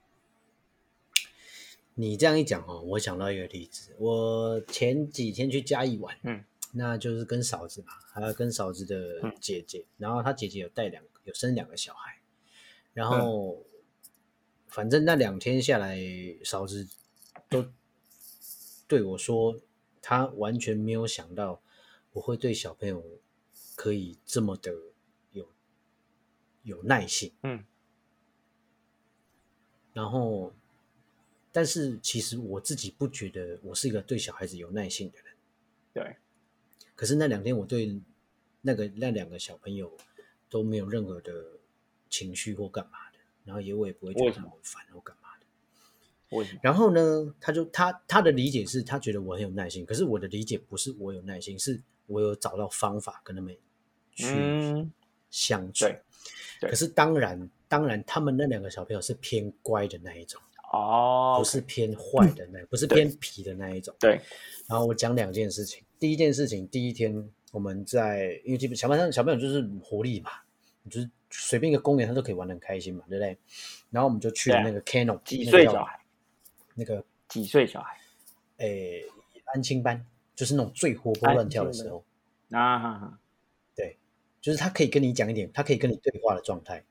[1.95, 12.21] 你这样一讲哦，我想到一个例子，我前几天去嘉义玩，嗯，那就是跟嫂子嘛，还有跟嫂子的姐姐，然后她姐姐有带两有生两个小孩。
[12.95, 13.65] 然后，
[14.69, 15.99] 反正那两天下来，
[16.45, 16.87] 嫂子
[17.49, 17.65] 都
[18.87, 19.59] 对我说，
[20.03, 21.63] 她完全没有想到
[22.13, 23.03] 我会对小朋友
[23.77, 24.73] 可以这么的
[25.31, 25.49] 有
[26.63, 27.33] 有耐性。
[27.43, 27.65] 嗯。
[29.95, 30.53] 然后，
[31.53, 35.35] 但是其实我自己不觉得我是一个对小孩子有耐心的人。
[35.93, 36.17] 对。
[36.97, 38.01] 可是那两天我对
[38.63, 39.97] 那个那两个小朋友
[40.49, 41.33] 都没有任何的。
[42.13, 46.37] 情绪或干嘛的，然后也我也不会觉得他们烦或干嘛的。
[46.37, 46.61] 为什么？
[46.63, 53.57] 然后呢，他就他他的理解是他觉得我很有耐心，可是我的理解不是我有耐心，是我有找到方法跟他们
[54.11, 54.87] 去
[55.31, 55.87] 相处。
[56.61, 60.39] 对，可是当然当然，他们那两个小朋友是偏乖的那一种
[60.73, 63.95] 哦，不是偏坏的那，不是偏皮的那一种。
[64.01, 64.21] 对。
[64.69, 70.31] 然后我讲两件事情，第一件事情，第一天我们在因为基本小朋友小朋友就是活力嘛，
[70.91, 71.09] 就是。
[71.35, 73.39] 随便一个公园，他都可以玩的很开心嘛，对不对？
[73.89, 75.99] 然后我们就去了那个 Cano，几岁小孩？
[76.75, 77.97] 那个几岁小孩？
[78.59, 79.03] 诶，
[79.47, 80.05] 安亲班，
[80.35, 82.05] 就是那种最活泼乱跳的时候
[82.51, 83.19] 啊。
[83.75, 83.97] 对，
[84.43, 86.85] 就是他可以跟你讲一点，他可以跟你对话的状态。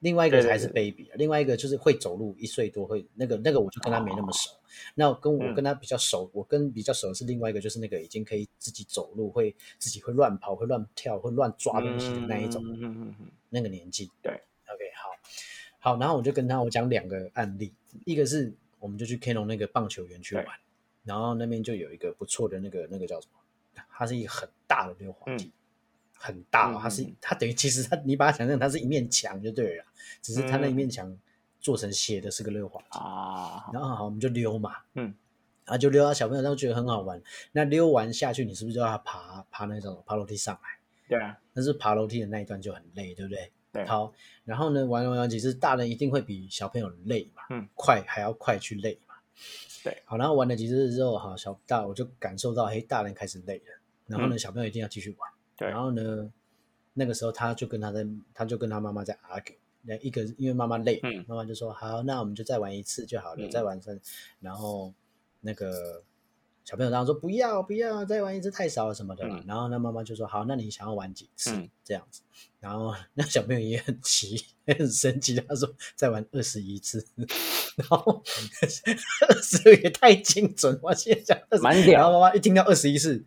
[0.00, 4.50] 另外一个才是 baby，另外一个就是会走路，一岁多会那个那个，我就跟他没那么熟。
[4.94, 13.12] 那跟我跟他比较熟，我跟比较熟的是另外一个，就是那个已经可以自己走路，会自己会乱跑、会乱跳、会乱抓东西的那一种，嗯
[13.48, 14.08] 那个年纪。
[14.22, 20.46] 对，OK，好，好，然后我就跟他我讲两个案例，一个是我们就去 Canon 那个棒球园去玩，
[21.02, 25.50] 然后那边就有一个不错的那个那个叫什么，它是一个很大的溜滑梯。
[26.18, 29.84] 很大，它是它等于其实它你把它想象它是一面墙就对了，
[30.20, 31.16] 只是它那一面墙
[31.60, 33.70] 做成斜的是个溜滑梯啊。
[33.72, 35.14] 然后好，我们就溜嘛，嗯，
[35.64, 37.22] 然后就溜到小朋友都觉得很好玩。
[37.52, 40.68] 那溜完下去，你是不是就要爬爬那种爬楼梯上来？
[41.08, 43.52] 对啊，但是爬楼梯的那一段就很累，对不对？
[43.72, 43.86] 对。
[43.86, 44.12] 好，
[44.44, 49.14] 然后呢，玩玩玩，其实大人一定会比小朋友累嘛，嗯，快还要快去累嘛。
[49.84, 50.02] 对。
[50.04, 55.30] 好，然后玩了几次之后，哈，小大我就感受到，嘿，大人开始累了，然后呢，小朋友一定要继续玩。
[55.58, 56.32] 然后呢，
[56.94, 59.56] 那个时候他就跟他在，他就跟他妈妈在 argue。
[59.82, 63.98] 那一个因为妈妈累，妈妈就说好，那我们就再玩一次就好了，再玩三。
[64.40, 64.92] 然后
[65.40, 66.02] 那个
[66.64, 69.26] 小朋友当时说不要不要，再玩一次太少了什么的。
[69.46, 72.22] 然后那妈妈就说好，那你想要玩几次这样子？
[72.60, 77.06] 然后那小朋友也很急，很生气，他说再玩二十一次。
[77.76, 78.22] 然后
[79.28, 81.92] 二十也太精准，我现在讲满点。
[81.92, 83.24] 然后妈妈一听到二十一次。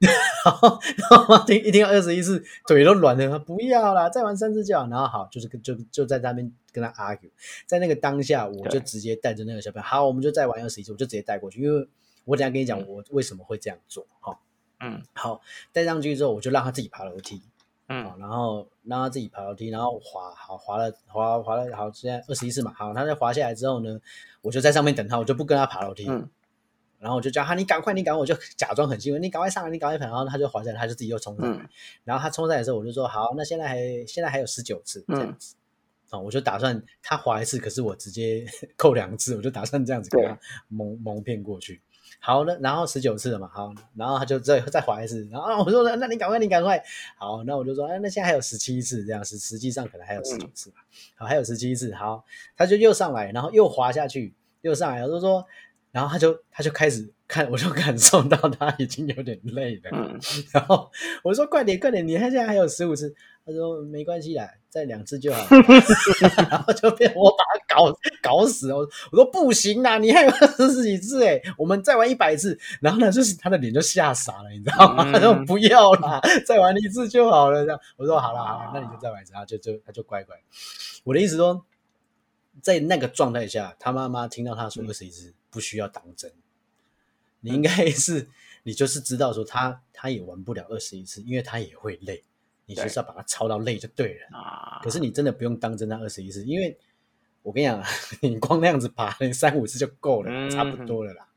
[0.44, 0.78] 然后，
[1.10, 3.28] 然后听一听二十一次，腿都软了。
[3.28, 4.86] 他不要啦，再玩三次就好。
[4.86, 7.30] 然后好，就是就就在那边跟他 argue。
[7.66, 11.60] 在那个当下，我就直接带着那个小朋友，好，我们就再玩二十一次，我就直接带过去。
[11.60, 11.88] 因为
[12.24, 14.06] 我等下跟你讲，我为什么会这样做。
[14.20, 14.38] 哈，
[14.78, 15.40] 嗯，好，
[15.72, 17.42] 带上去之后，我就让他自己爬楼梯。
[17.88, 22.72] 嗯，然后让他自己爬楼梯，然后滑，好滑了，滑滑了，好，现在二十一次嘛。
[22.76, 23.98] 好，他在滑下来之后呢，
[24.42, 26.06] 我就在上面等他，我就不跟他爬楼梯。
[26.08, 26.30] 嗯。
[26.98, 30.06] 然后我就叫他，你赶快，你赶快，我就假装很兴奋，你赶快上来，你赶快跑。
[30.06, 31.68] 然后他就滑下来，他就自己又冲上来。
[32.04, 35.54] 然后他冲上来的时候，我就说好，那现在还现在还有十九次这样子。
[36.10, 38.44] 哦，我就打算他滑一次，可是我直接
[38.76, 40.36] 扣两次，我就打算这样子给他
[40.68, 41.80] 蒙蒙骗过去。
[42.18, 45.28] 好了，然后十九次了嘛，好，然后他就再再滑一次。
[45.30, 46.82] 然后我说那你赶快，你赶快。
[47.16, 50.78] 好，那我就说哎，那现在还有十七次这样，实实际上可能还有十九次吧。
[51.14, 51.94] 好，还有十七次。
[51.94, 52.24] 好，
[52.56, 55.46] 他就又上来，然后又滑下去，又上来，我就说。
[55.98, 59.90] 然后他就他就开始看，我就感受到他已经有点累了。
[59.90, 60.16] 嗯，
[60.54, 60.88] 然后
[61.24, 62.06] 我说：“快点，快点！
[62.06, 63.12] 你看现在还有十五次。”
[63.44, 65.44] 他说：“没关系啦，再两次就好。
[66.48, 75.10] ”然后就被我把他搞搞死我我说：“不行啦，你还有二十几次哎，我们再玩一百次。”然后呢，就是他的脸就吓傻了，你知道吗？
[75.12, 80.36] 他说：“不要啦，再玩一次就好了。”这样我说：“好了好了，那你就再玩一次。”他就就他就乖乖。
[81.02, 81.64] 我的意思说，
[82.62, 85.34] 在那个状态下，他妈妈听到他说二十一次。
[85.50, 86.32] 不需要当真，
[87.40, 88.28] 你应该是
[88.62, 92.22] 你就是知道说他他也玩不了二十一次，因为他也会累，
[92.66, 94.80] 你就是要把他操到累就对了啊。
[94.82, 96.78] 可是你真的不用当真那二十一次，因为
[97.42, 97.82] 我跟你讲，
[98.20, 101.28] 你光那样子爬三五次就够了，差不多了啦。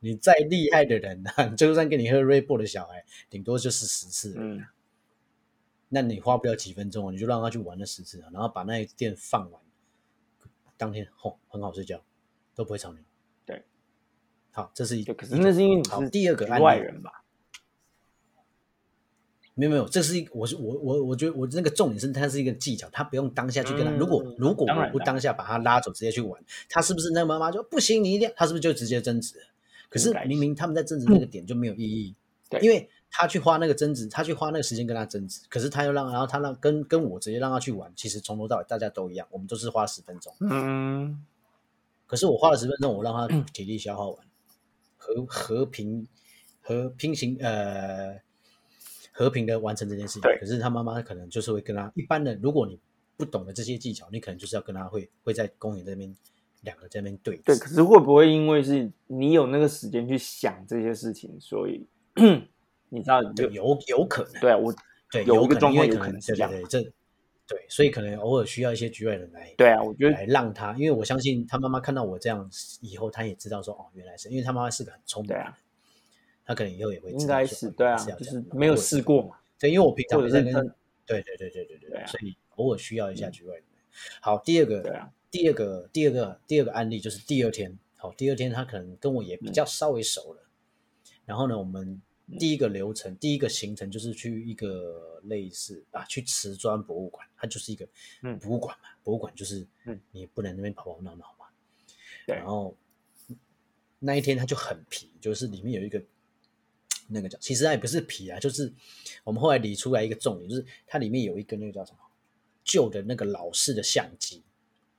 [0.00, 4.64] 你再厉害的人啊， 就算跟你喝 Red Bull 的小孩，顶多就是十次，嗯，
[5.88, 9.60] 那你花不了几分钟，你就让他去玩了十次，然后把那一店放完，
[10.76, 12.00] 当天吼很好睡觉，
[12.54, 13.00] 都不会吵你。
[14.58, 17.24] 对，好，这是一个，可是那是因为你是第二个外人吧？
[19.54, 23.90] 没有没有，这是一我是我我我觉得我那个重点是它是一个技巧，他不用当下去跟他。
[23.90, 28.04] 如果如果我不当下把他拉走，直接去玩，他是不是那个妈妈就不行？
[28.04, 29.34] 你一定他是不是就直接争执？
[29.88, 32.14] 可是明明他们在争执那个点就没有意义，
[32.60, 40.32] 因为他去花那个争执，他去花那个时间跟他争执，可是他又让然后他让跟跟我直接让他去玩，其实从头到尾大家都一样，我们都是花十分钟。
[40.40, 41.24] 嗯，
[42.06, 44.26] 可是我花了十分钟，我让他体力消耗完，
[44.98, 46.06] 和和平
[46.60, 48.20] 和平行呃。
[49.10, 52.78] 和平的完成这件事情，可是他妈妈可能就是会跟他一般的，如果你
[53.16, 56.14] 不懂得这些技巧，你可能就是要跟他会会在公园这边
[56.60, 57.56] 两个这边对对。
[57.58, 61.84] 可是会不会因为是你有那个时间去想这些事情，所以
[62.90, 64.72] 你知道有有有可能对啊，我
[65.10, 66.92] 对有一个状况有可能对对对，这
[67.48, 72.48] 对，所以可能偶尔需要一些局外人来对啊，我觉得来让他，因为我相信他妈妈看到我这样
[72.82, 75.46] 以后，他也知道说哦，原来是因为他妈妈是个很聪明的人。
[76.44, 79.36] 他可能以后也会应该是对啊，就是没有试过嘛。
[79.58, 80.52] 对，因为我平常在跟
[81.04, 83.64] 对对对对对对，所以偶尔需要一下局外人。
[84.20, 90.42] 好，第二个，对啊，第二个第二个第二个案例就是第二天，好，第二天他可能跟我也比较稍微熟了。
[91.26, 92.00] 然后呢，我们
[92.38, 97.88] 第一个流程，第一个行程就是去一个类似啊，去瓷砖博物馆，它就是一个
[98.40, 98.88] 博物馆嘛。
[99.04, 99.66] 博物馆就是
[100.10, 101.46] 你不能那边跑跑闹闹嘛。
[102.26, 102.76] 然后
[103.98, 106.02] 那一天他就很皮，就是里面有一个。
[107.10, 108.70] 那个叫，其实它也不是皮啊，就是
[109.24, 111.98] 我们后来理出来一个重点，就是它里面有一个那个叫什么
[112.62, 114.42] 旧的那个老式的相机，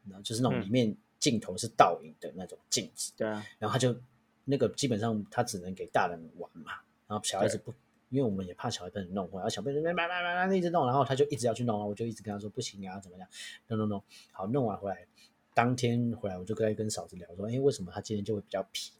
[0.07, 3.13] 然后就是那种里面镜头是倒影的那种镜子。
[3.15, 3.45] 对啊。
[3.59, 3.95] 然后他就
[4.43, 6.71] 那个基本上他只能给大人玩嘛，
[7.09, 7.73] 然后小孩子不，
[8.07, 13.27] 因为我们也怕小孩被人弄坏，然后小朋友就叭叭叭叭一直弄，然后他就一直要去弄，我就一直跟他说不行啊，怎么样
[13.67, 15.05] ？no no no，好，弄完回来，
[15.53, 18.93] 当天回来我就跟跟嫂子聊说，哎，为什么他今天就会比较皮？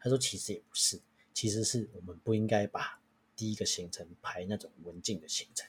[0.00, 1.00] 他说其实也不是。
[1.32, 3.00] 其实是我们不应该把
[3.36, 5.66] 第一个行程排那种文静的行程，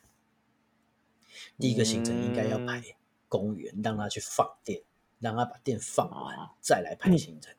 [1.59, 2.83] 第一个行程应该要排
[3.29, 4.81] 公园，让他去放电，
[5.19, 7.53] 让他把电放完，再来排行程。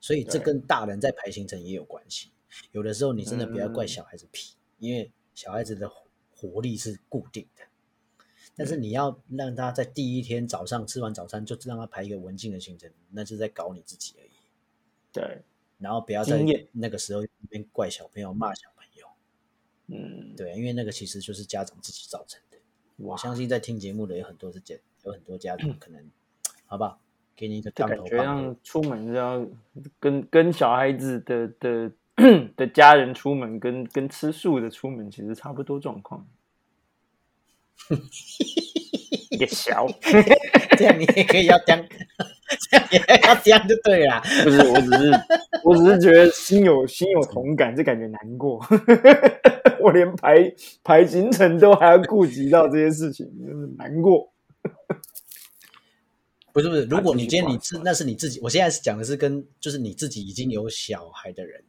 [0.00, 2.30] 所以这跟大人在排行程也有关系。
[2.72, 5.90] 有的时候你真的不要怪小孩子皮，因为小孩子的
[6.34, 7.64] 活力是固定的。
[8.56, 14.30] 但是你要让他在第一天早上吃完早餐就让他排一个文静的行程，那就在搞你自己而已。
[15.12, 15.42] 对。
[15.78, 19.06] 然后不要在那个时候一边怪小朋友骂小朋友，
[19.86, 22.58] 嗯，对，因为那个其实就是家长自己造成的。
[22.98, 26.10] 我相信在听节目的有很多是家，有很多家长可能，
[26.66, 27.00] 好不好？
[27.34, 29.48] 给你一个感觉像出门就要
[29.98, 31.90] 跟跟小孩子的的
[32.56, 36.26] 的家人出门，跟跟吃素的出门其实差不多状况。
[39.30, 39.86] 也小，
[40.76, 41.86] 这样你也可以要这样。
[42.68, 45.12] 这样也要这样就对了，不是，我只是，
[45.62, 48.60] 我只是觉得心有心有同感，就感觉难过。
[49.80, 54.32] 我连排排行程都还要顾及到这些事情，就是难过。
[56.52, 61.62] 不是不是，如果你今天你是那是你自己，我现在是讲的是跟就是你自己已经有小孩的人，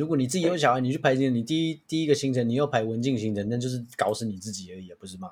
[0.00, 5.30] 如果你自己有小孩，你去排行，你第一第一个行程你要排文静行程，那就是搞死你自己而已，不是吗？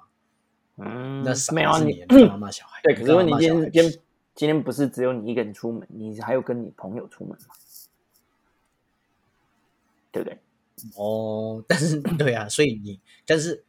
[0.76, 4.00] 嗯，那没有你妈妈小孩，对，可是问你今天今。
[4.38, 7.48] 今天不是只有你一个人出门，你还有跟你朋友出门吗？
[10.12, 10.38] 对不对？
[10.94, 13.64] 哦，但是对啊，所以你但是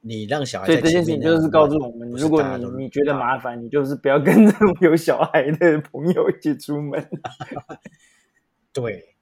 [0.00, 7.08] 你让小孩，所以这件事情就是告诉我们，如果你你觉得麻烦，你就是不要跟这种有小孩的朋友一起出门。
[8.74, 9.14] 对，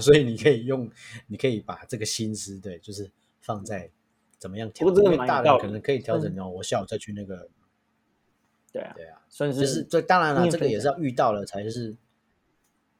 [0.00, 0.90] 所以你可以用，
[1.26, 3.90] 你可以把这个心思，对，就是放在
[4.38, 5.04] 怎么样调整。
[5.04, 7.48] 因为大人可能可以调整哦，我下午再去那个。
[8.70, 11.96] 对啊，对啊，算是就是这当然了，这个也是要遇到了才是，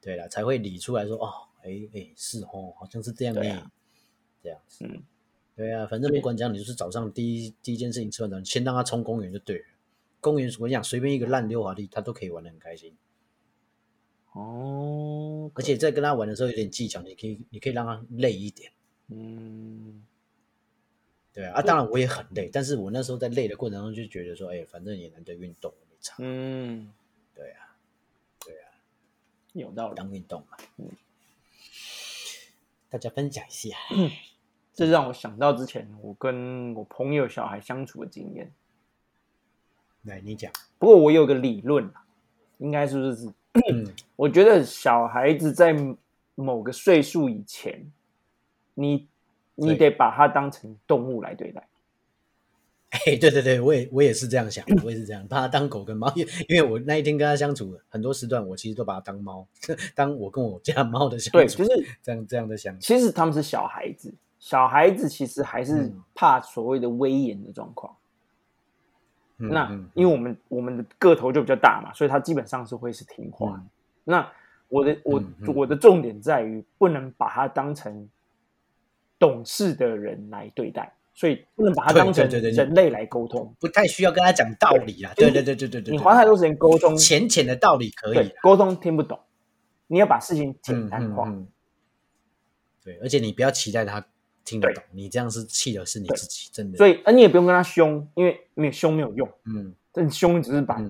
[0.01, 1.29] 对了，才会理出来说哦，
[1.63, 3.63] 哎哎是哦，好像是这样哎，
[4.41, 5.03] 这样子，嗯，
[5.55, 9.65] 对啊，反正不管怎样，你就是早上第一第一件事情吃完早，先让他冲公园就对了。
[10.19, 12.97] 公园我跟你讲，随便一个烂溜滑梯，他都可以玩的很开心。
[14.33, 18.71] 哦，而且在跟他玩的时候有点技巧，你可以你可以让他累一点。
[19.07, 20.05] 嗯。
[21.31, 26.15] 对啊，当然我也很累，但是我那时候在累的过程中就觉得说，哎，反正也难得运动，没差。
[26.17, 26.91] 嗯，
[27.35, 27.77] 对啊，
[28.43, 28.67] 对啊，
[29.53, 30.57] 有道理，当运动嘛。
[30.77, 30.89] 嗯，
[32.89, 33.77] 大家分享一下，
[34.73, 38.51] 这让我想到之前我跟我朋友小孩相处的经验。
[40.01, 40.51] 来，你讲。
[40.77, 41.89] 不过我有个理论
[42.57, 43.31] 应该是不是？
[44.15, 45.75] 我觉得小孩子在
[46.35, 47.91] 某个岁数以前，
[48.73, 49.07] 你。
[49.61, 51.67] 你得把它当成动物来对待。
[52.91, 59.45] 哎，对对对，我也我也是这样想，我也是这样，把它当狗跟猫，因因为我那一天跟他相处很多时段，我其实都把它当猫，
[59.93, 62.79] 当我跟我家猫的相处，对，就是这样这样的想。
[62.79, 67.93] 其实他们是小孩子，小孩子其实还是怕所谓的威严的状况。
[69.39, 73.63] 那因为我们我们的个头就比较大嘛，所以它基本上是会是听话。
[74.03, 74.29] 那
[74.67, 75.23] 我的我
[75.55, 78.09] 我的重点在于不能把它当成
[79.17, 80.93] 懂事的人来对待。
[81.11, 85.11] 所以不能把它当成人类来沟通，不太需要跟他讲道理啊。
[85.17, 89.19] 对对对对对对，你花太多时间沟通，浅浅的道理可以，沟通听不懂，
[89.87, 91.29] 你要把事情简单化。
[92.85, 94.05] 对，而且你不要期待他
[94.49, 96.77] 听得懂，你这样是气的是你自己，真的。
[96.77, 99.29] 所以，而你也不用跟他凶，因为没有凶没有用。
[99.45, 100.81] 嗯，但凶只是把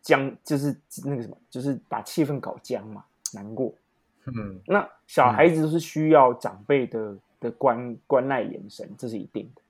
[0.00, 3.74] 僵，就是那个什么，就是把气氛搞僵嘛，难过。
[4.26, 9.62] 嗯，那小孩子都是需要长辈的的关关爱眼神，这是一定的。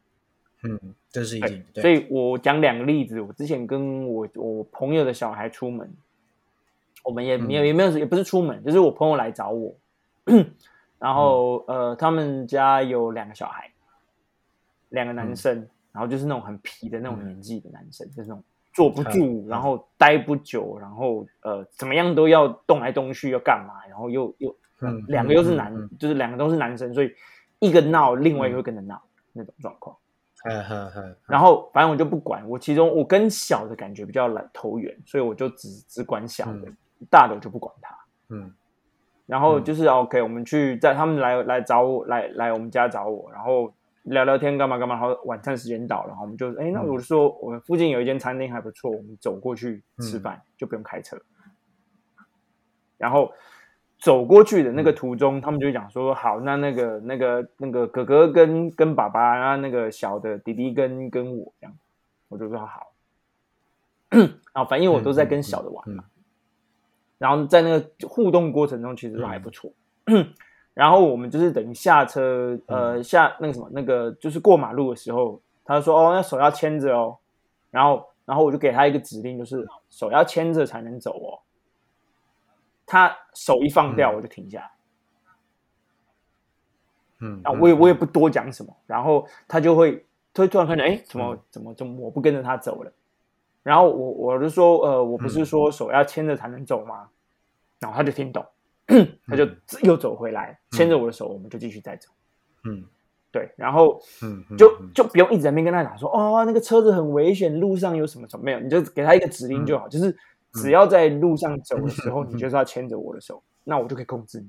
[0.69, 1.65] 嗯，这是一定。
[1.77, 3.21] 所以我讲两个例子。
[3.21, 5.91] 我之前跟我我朋友的小孩出门，
[7.03, 9.75] 我们也没有也没有也不是出门，就是我朋友来找我，
[11.01, 13.73] 然后呃，他们家有两个小孩，
[14.91, 24.55] 两个男生，然后就是那种很皮的那种年纪的男生，就是那种坐不住，然后待不久，然后呃怎么样都要动来动去要干嘛，然后又又
[25.09, 27.13] 两个又是男，就是两个都是男生，所以
[27.59, 29.97] 一个闹，另外一个会跟着闹那种状况。
[31.27, 36.73] 然后反正我就不管，我其中我跟小的感觉比较来投缘，所以我就只只管小的，
[37.11, 37.95] 大的我就不管他。
[38.31, 38.55] 嗯，
[39.31, 43.73] 然后就是 OK，我们去在他们来来找我来来我们家找我，然后
[44.03, 44.97] 聊聊天干嘛干嘛。
[44.97, 51.17] 然后晚餐时间到了，然后我们就哎，那我说我们附近有一间餐厅还不错，我们走过去吃饭就不用开车。
[52.99, 53.33] 然后。
[54.03, 61.77] 走过去的那个途中，他们就讲说：“好，那那个那个那个哥哥跟跟爸爸，然后那个小的弟弟跟跟我这样，
[62.31, 62.95] 我就说好。
[64.11, 66.05] 然后反正我都在跟小的玩嘛，
[67.21, 69.71] 然后在那个互动过程中，其实都还不错。
[70.73, 77.19] 然后我们就是等于下车，呃，下那个什么，那个就是过马路的时候，他说：哦，那手要牵着哦。
[77.71, 81.39] 然后，然后我就给他一个指令，就是手要牵着才能走哦。”
[82.87, 84.71] 他手一放掉，我就停下来。
[87.19, 92.91] 嗯，啊，我也我也不多讲什么，然后他就会，他突然看见，哎，怎么怎么怎么我不跟着他走了？
[93.63, 97.09] 然后我我就说，呃，我不是说手要牵着才能走吗？
[97.79, 98.45] 然后他就听懂，
[99.27, 99.47] 他就
[99.83, 102.09] 又走回来，牵着我的手，我们就继续再走。
[102.65, 102.85] 嗯，
[103.31, 110.17] 对，然后嗯，就就不用一直在那边跟他讲说，哦，那个车子很危险，路上有什么什么没有，你就给他一个指令就好，就是。
[110.53, 114.49] 只要在路上走的时候，你就是要牵着我的手，那我就可以控制你。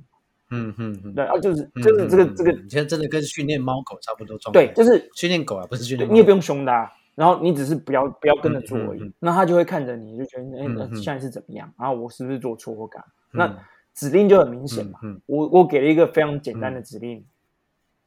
[0.49, 4.65] 嗯嗯，对，啊，就是就是这个这个，现在真的跟训练猫狗差不多状态。
[4.65, 6.11] 对，就是训练狗啊，不是训练。
[6.11, 9.13] 你也不用凶它，然后你只是不要不要跟着做而已。
[9.19, 11.71] 那他就会看着你，就觉得哎，那现在是怎么样？
[11.77, 13.03] 然后我是不是做错或干？
[13.31, 13.57] 那
[13.93, 14.99] 指令就很明显嘛。
[15.25, 17.25] 我我给了一个非常简单的指令，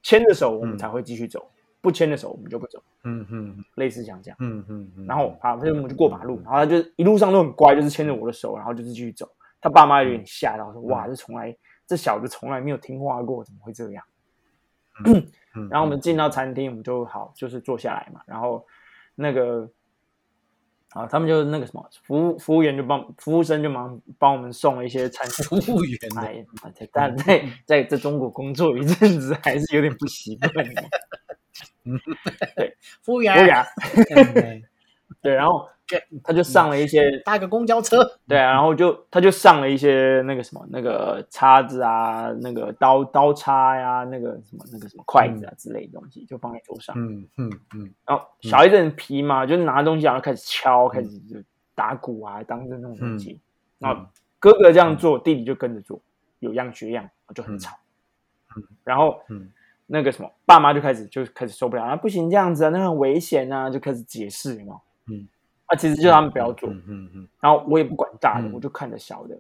[0.03, 1.51] 牵着手我们才会继续走。
[1.81, 2.83] 不牵着手，我们就不走。
[3.03, 4.37] 嗯嗯，类似像这样。
[4.41, 5.07] 嗯嗯嗯。
[5.07, 9.29] 然后好，所以我们就过马路，然后他就一路上都很乖，就是牵着我的手，然后就是继续走。
[9.61, 11.55] 他爸妈有点吓到，说：“哇，这从来
[11.87, 14.03] 这小子从来没有听话过，怎么会这样？”
[15.71, 18.23] 然后我们进到餐厅，我们就好，就是坐下来嘛。
[18.25, 18.65] 然后
[19.15, 19.71] 那个
[20.91, 25.29] 啊，他们就那个什么服务服务员就帮服务生就忙帮我们送了一些餐。
[25.29, 26.45] 服务员，哎，
[26.93, 30.51] 但在在在中国工作一阵子，还是有点不习惯。
[31.85, 31.99] 嗯，
[32.57, 34.63] 对，服务员，服务员，
[35.21, 35.69] 对，然后
[36.23, 46.95] 他就上了一些搭个公交车，对啊，然后就他就上了一些那个什么那个叉子啊，那个刀刀叉呀，那个什么那个什么筷子啊之类的东西，就放在桌上。
[46.99, 47.95] 嗯嗯嗯。
[48.07, 51.37] 然后小孩子很皮嘛，就拿东西然后开始敲，开始就
[51.75, 53.39] 打鼓啊，当着那种东西。
[53.79, 54.07] 然后
[54.39, 56.01] 哥哥这样做，弟弟就跟着做，
[56.39, 57.77] 有样学样，就很吵。
[58.85, 59.51] 然后嗯。
[59.87, 61.95] 那个什么，爸妈就开始就开始受不了啊！
[61.95, 64.81] 不行这样子啊，那很危险啊，就开始解释嘛。
[65.13, 65.29] 嗯，
[65.67, 66.69] 啊，其实就他们不要做。
[66.71, 67.29] 嗯嗯。
[67.41, 69.39] 然后我也不管大的，我就看着小的，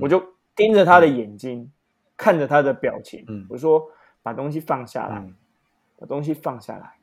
[0.00, 0.22] 我就
[0.54, 1.70] 盯着他的眼睛，
[2.16, 3.24] 看着他的表情。
[3.28, 3.90] 嗯，我说
[4.22, 5.32] 把东西放下来，
[5.98, 6.98] 把东西放下来，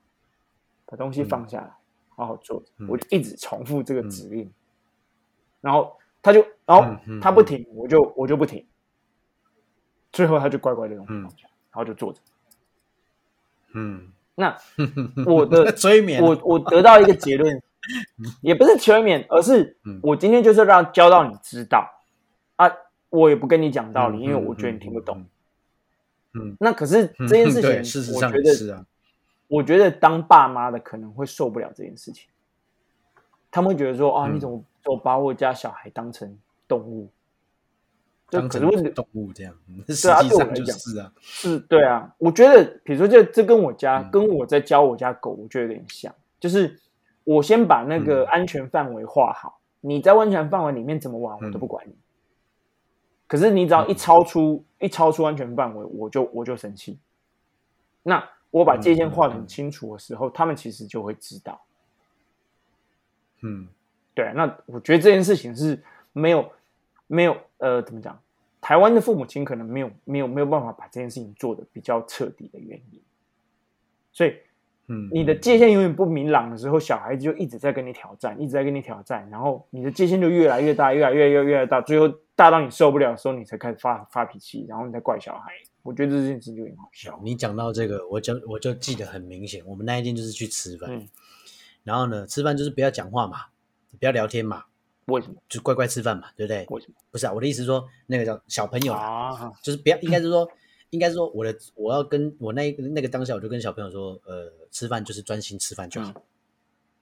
[0.86, 1.72] 把东西放下来，
[2.10, 2.64] 好好做。
[2.88, 4.52] 我就一直重复这个指令，
[5.62, 6.86] 然后他就，然后
[7.22, 8.66] 他不停，我就我就不停，
[10.12, 12.20] 最后他就乖乖的东西放下，然后就坐着。
[13.74, 14.58] 嗯，那
[15.26, 17.62] 我的 催眠，我我得到一个结论，
[18.42, 21.90] 也不是催眠，而是我今天就是让教到你知道
[22.56, 22.72] 啊，
[23.10, 25.26] 我也不跟你讲道理，因为我觉得你听不懂。
[26.34, 28.86] 嗯，那可是这件事情，事实上是啊，
[29.48, 32.28] 我觉得当爸妈的可能会受不了这件事情，
[33.50, 37.10] 他们会觉得说啊，你怎么我把我家小孩当成动物？
[38.30, 38.62] 当成
[38.94, 39.56] 动物这样，
[39.88, 42.14] 对啊，对我来讲是啊，是，对啊。
[42.18, 46.78] 我觉得，比如说，这这跟我家，跟我在教我家狗，我觉得有点像，就是
[47.28, 51.94] 我先把那个安全范围画好，你在安全范围里面怎么玩，我都不管你。
[53.28, 56.98] 可是你只要一超出，一超出安全范围，我就我就生气。
[58.04, 61.60] 那我把界限画很清楚的时候，他们其实就会知道。
[63.42, 63.68] 嗯，
[64.14, 64.32] 对。
[64.34, 66.50] 那我觉得这件事情是没有。
[67.10, 68.20] 没有，呃，怎么讲？
[68.60, 73.02] 台湾的父母亲可能没有、没有、没有办法把这件事情做的比较彻底的原因，
[74.12, 74.36] 所以，
[74.90, 85.52] 嗯，你的界限永远不明朗的时候，小孩子就一直在跟你挑战，一直在跟你挑战，然后你的界限就越来越大，越来越越越来越大，最后大到你受不了的时候，你才开始发发脾气，然后你再怪小孩。
[85.84, 87.20] 我觉得这件事情就很好笑。
[87.24, 90.90] 你讲到这个，我就我就记得很明显，我们那一天就是去吃饭，
[91.84, 93.38] 然后呢，吃饭就是不要讲话嘛，
[94.00, 94.64] 不要聊天嘛。
[95.08, 95.36] 为什么？
[95.48, 96.66] 就乖乖吃饭嘛，对不对？
[96.70, 96.96] 为什么？
[97.12, 100.46] 不是啊，我的意思是说，那个叫小朋友啊，就是不要，应该是说，
[100.90, 106.24] 应该是说，我的我要跟我那那个当下，我就跟小朋友说，呃，吃饭就是专心吃饭就好，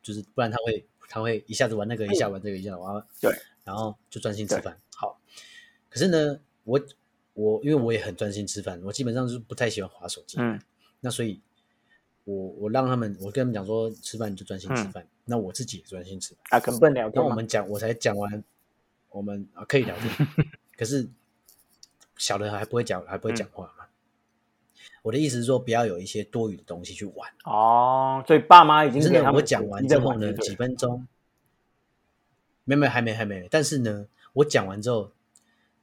[0.01, 3.31] 就是不然他会他会一下子玩那个，一下玩这个，一下玩对，
[3.63, 4.79] 然后就专心吃饭。
[4.95, 5.19] 好，
[5.89, 6.81] 可是呢，我
[7.33, 10.59] 我因为我也很专心吃饭，我基本上是不太喜欢划手机，嗯，
[11.01, 11.41] 那所以。
[12.27, 15.07] 我我让他们，我跟他们讲说，吃饭就专心吃饭。
[15.25, 16.43] 那我自己也专心吃饭。
[16.49, 17.21] 啊，跟笨聊天。
[17.21, 18.43] 那我们讲，我才讲完，
[19.11, 20.27] 我们啊可以聊天。
[20.75, 21.07] 可是
[22.17, 23.85] 小的还不会讲，还不会讲话嘛。
[25.03, 27.31] 我的意思是说，不要有一些多余的东西去玩。
[27.45, 29.31] 哦，所以爸妈已经真的。
[29.31, 31.07] 我讲完之后呢，几分钟，
[32.63, 33.47] 没没还没还没。
[33.49, 35.11] 但是呢，我讲完之后，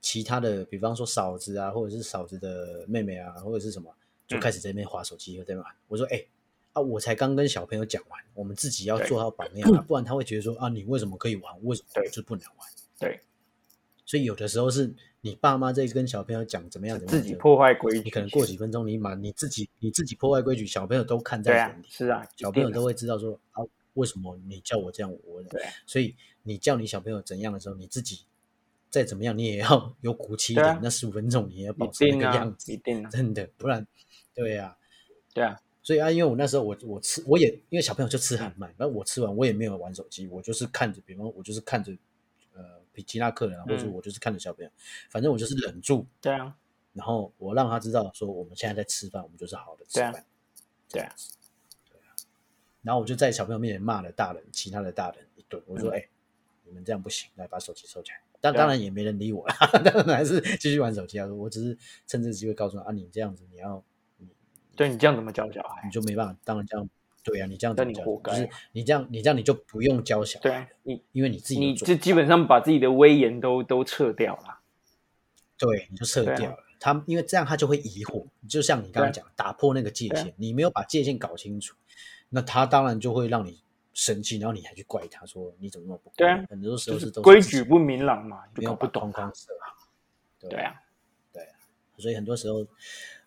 [0.00, 3.94] 其他的，比方说嫂子啊，或者是嫂子的妹妹啊，或者是什么。
[4.28, 5.64] 就开始在那边划手机，对吗？
[5.88, 6.24] 我说，哎，
[6.72, 12.66] 啊，我才刚跟小朋友讲完，我们自己要做好榜样啊，不然他会觉得说，啊，你为什么可以玩，为什么就不能玩？
[12.98, 13.20] 对，
[14.12, 14.92] 所以有的时候是
[15.22, 28.26] 你爸妈在跟小朋友讲怎么样，自己破坏规矩，你可能过几分钟，你把你自己你自己破坏规矩，小朋友都看在眼里，是啊，小朋友都会知道说，啊，为什么你叫我这样，我对，所以你叫你小朋友怎样的时候，你自己
[28.90, 33.86] 再怎么样，你也要 有骨气一点，那十五分钟你也要保持那个样子，一定真的，不然。
[34.34, 34.76] 对呀，
[35.32, 41.98] 对啊，所以啊，因为我那时候我我吃我也因为小朋友就吃很慢，然后我吃完我也没有玩手机，我就是看着，比方我就是看着呃
[42.92, 44.70] 比其他客人啊，或者我就是看着小朋友，
[45.10, 46.56] 反正我就是忍住，对啊，
[46.92, 50.24] 然后我让他知道说我们现在在吃饭，我们就是好的吃饭，
[50.90, 51.14] 对啊，
[51.90, 52.14] 对啊，
[52.82, 56.08] 然后我就在小朋友面前骂了大人，其他的大人一顿，我说哎，
[56.64, 63.84] 你们这样不行，来把手机收起来，但当然也没人理我了， 当然还是继续玩手机啊，我只是趁这个机会告诉他啊，你这样子你要。
[64.74, 65.82] 对你这样怎么教小孩？
[65.84, 66.88] 你就没办法，当然这样，
[67.22, 68.32] 对啊，你这样那你活该。
[68.32, 70.42] 就是你这样，你这样你就不用教小孩。
[70.42, 74.60] 对，你因为你自己，你这基本上把自己的威严都都撤掉了。
[75.56, 76.56] 对，你就撤掉了。
[76.80, 78.26] 他因为这样，他就会疑惑。
[78.48, 81.76] 就像你刚刚讲，打破那个界限，你没有把界限搞清楚，
[82.28, 83.62] 那他当然就会让你
[83.92, 86.44] 生气，然后你还去怪他说你怎么那么不对啊？
[86.50, 89.88] 很多时候是规矩不明朗嘛，没有不懂框设好。
[90.40, 90.74] 对啊，
[91.32, 91.54] 对啊，
[91.98, 92.66] 所以很多时候。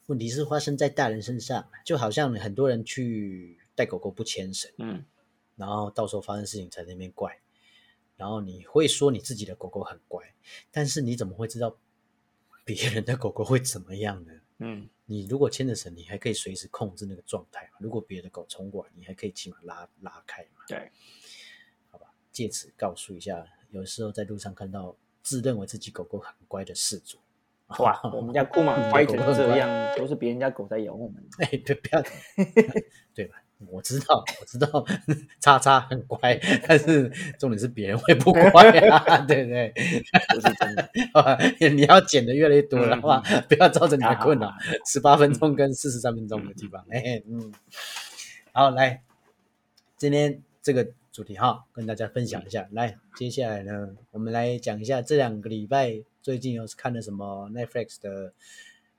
[0.07, 5.05] 问题是发生在大人身上，就好像很多人去带狗狗不牵绳，嗯，
[5.55, 7.39] 然后到时候发生事情才那边怪，
[8.17, 10.23] 然后你会说你自己的狗狗很乖，
[10.71, 11.77] 但是你怎么会知道
[12.63, 14.31] 别人的狗狗会怎么样呢？
[14.59, 20.63] 嗯，你如果牵着绳，你还可以随时控制那个状态如果别的狗冲过来，你还可以起码拉拉开嘛。
[20.67, 20.89] 对，
[21.91, 27.17] 好吧，借此告诉一下，有时候在路上看到自认为自己狗狗很乖的事主。
[27.79, 31.21] 哇，我们家库玛 乖成这样，都是别人家狗在咬我们。
[31.39, 32.01] 哎，对不要，
[33.13, 33.43] 对吧？
[33.67, 34.85] 我知道，我知道，
[35.39, 39.73] 叉叉很乖，但是重点是别人会不乖啊，对不对？
[40.29, 40.89] 不是真的。
[41.73, 44.53] 你要剪的越来越多的话，不要造成你的困扰。
[44.85, 47.53] 十八分钟跟四十三分钟的地方，哎，嗯，
[48.51, 49.01] 好，来，
[49.97, 52.67] 今天这个主题哈，跟大家分享一下。
[52.71, 56.03] 来，接下来呢，我们来讲一下这两个礼拜。
[56.21, 58.33] 最近有看了什么 Netflix 的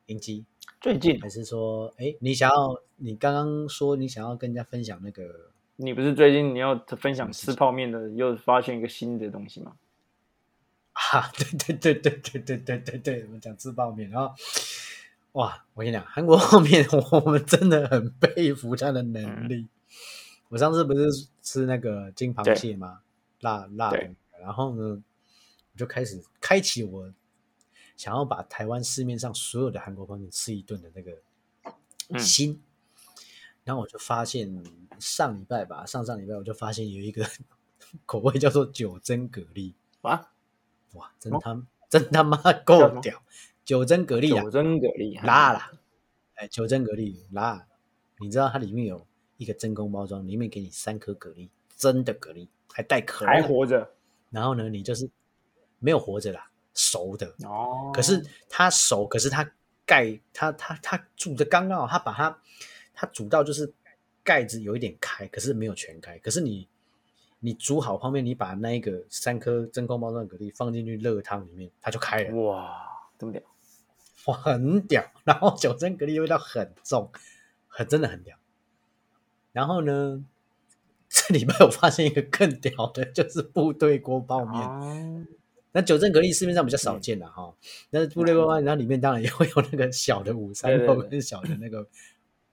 [0.07, 0.45] 影集？
[0.81, 2.81] 最近还是说，哎，你想要？
[2.97, 5.51] 你刚刚说你想要跟人家分享那个？
[5.77, 9.77] 你不是最近你要分享吃泡面的，又发现一个新的东西吗？
[10.93, 14.35] 啊， 对对对对对对对对对，我们讲吃泡面，然后
[15.33, 19.69] 哇，我跟你讲，韩国泡面， 我们真的很佩服他的能力。
[20.49, 23.01] 我上次不是吃那个金螃蟹吗？
[23.41, 24.11] 辣辣的，
[24.41, 25.03] 然后呢？
[25.73, 27.13] 我就开始开启我
[27.97, 32.63] 想要把台湾市面上所有的韩国泡面吃一顿的那个心，
[33.65, 34.63] 然后我就发现
[34.99, 37.27] 上礼拜吧，上上礼拜我就发现有一个
[38.07, 39.73] 口味叫做九珍蛤蜊。
[40.03, 40.31] 哇，
[40.93, 43.23] 哇，真他真他妈够屌！
[43.65, 45.73] 九珍蛤蜊啊，九珍蛤蜊辣啦，
[46.35, 47.67] 哎，九珍蛤蜊辣，
[48.19, 53.95] 你知道它里面有一个真空包装，里面给你三颗蛤蜊，真的蛤蜊，还带壳，还活着。
[54.31, 55.11] 然后呢，你就是
[55.79, 57.91] 没有活着啦，熟的哦。
[57.93, 59.51] 可是它熟，可是它
[59.85, 62.39] 盖，它它它煮的刚刚好，它把它
[62.95, 63.73] 它煮到就是
[64.23, 66.17] 盖子有一点开，可是没有全开。
[66.19, 66.69] 可是你
[67.41, 72.37] 你煮好泡面，你把那一个三颗真空包装蛤蜊放进去热汤里面，它就开了。
[72.37, 72.77] 哇，
[73.19, 73.43] 这么屌！
[74.27, 77.11] 哇，很屌，然后九蒸蛤蜊味道很重，
[77.69, 78.37] 很真的很屌。
[79.53, 80.25] 然后呢，
[81.09, 85.29] 这礼拜我发现一个更屌的，就是部队锅泡面。
[85.77, 87.55] 那九蒸蛤蜊市面上比较少见的哈，
[87.91, 91.87] 但是部队锅泡面它里面当然也会有那个小的五三肉跟小的那个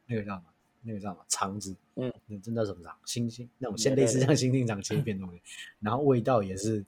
[0.07, 0.43] 那个叫什么？
[0.81, 1.73] 那个叫什么肠子？
[1.95, 2.93] 嗯，那真叫什么肠？
[3.05, 5.41] 星星那种，先类似像星星肠切片东西，
[5.79, 6.83] 然后味道也是。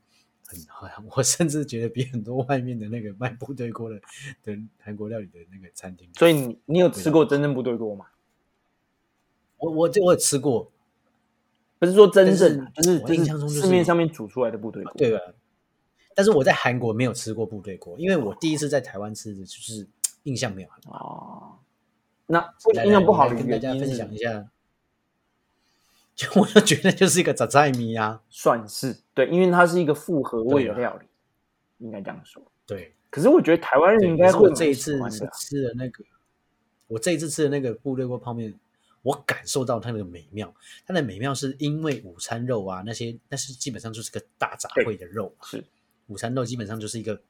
[0.48, 4.00] 很好，我甚至觉得比很多外面的那个卖部队锅的
[4.44, 6.08] 的韩国料理的那个餐厅。
[6.14, 8.06] 所以你你有吃过真正部队锅吗？
[9.58, 10.72] 我我这我也吃过，
[11.80, 15.20] 不是说真正，就是印象中市面上面煮出来的部队锅，对吧？
[16.16, 19.88] 但是我在韩国没有吃过部队锅，因为我第一次在台湾吃的就是
[20.24, 21.62] 印象没有很好。
[22.26, 22.52] 那
[22.84, 24.48] 印象不好的，跟大家分享一下。
[26.16, 31.06] 就我就觉得就是一个杂菜米啊，算是对，因为它是一个复合味的料理，
[31.80, 32.42] 应该这样说。
[32.66, 34.98] 对，可是我觉得台湾人应该会这一次
[35.34, 36.06] 吃的那个，
[36.88, 38.58] 我这一次吃的那个部队锅泡面，
[39.02, 40.56] 我感受到它那个美妙。
[40.88, 45.62] 它的美妙是因为午餐肉啊，那些那是基本上就是个大杂烩的肉，是
[46.08, 47.22] 午餐肉基本上就是一个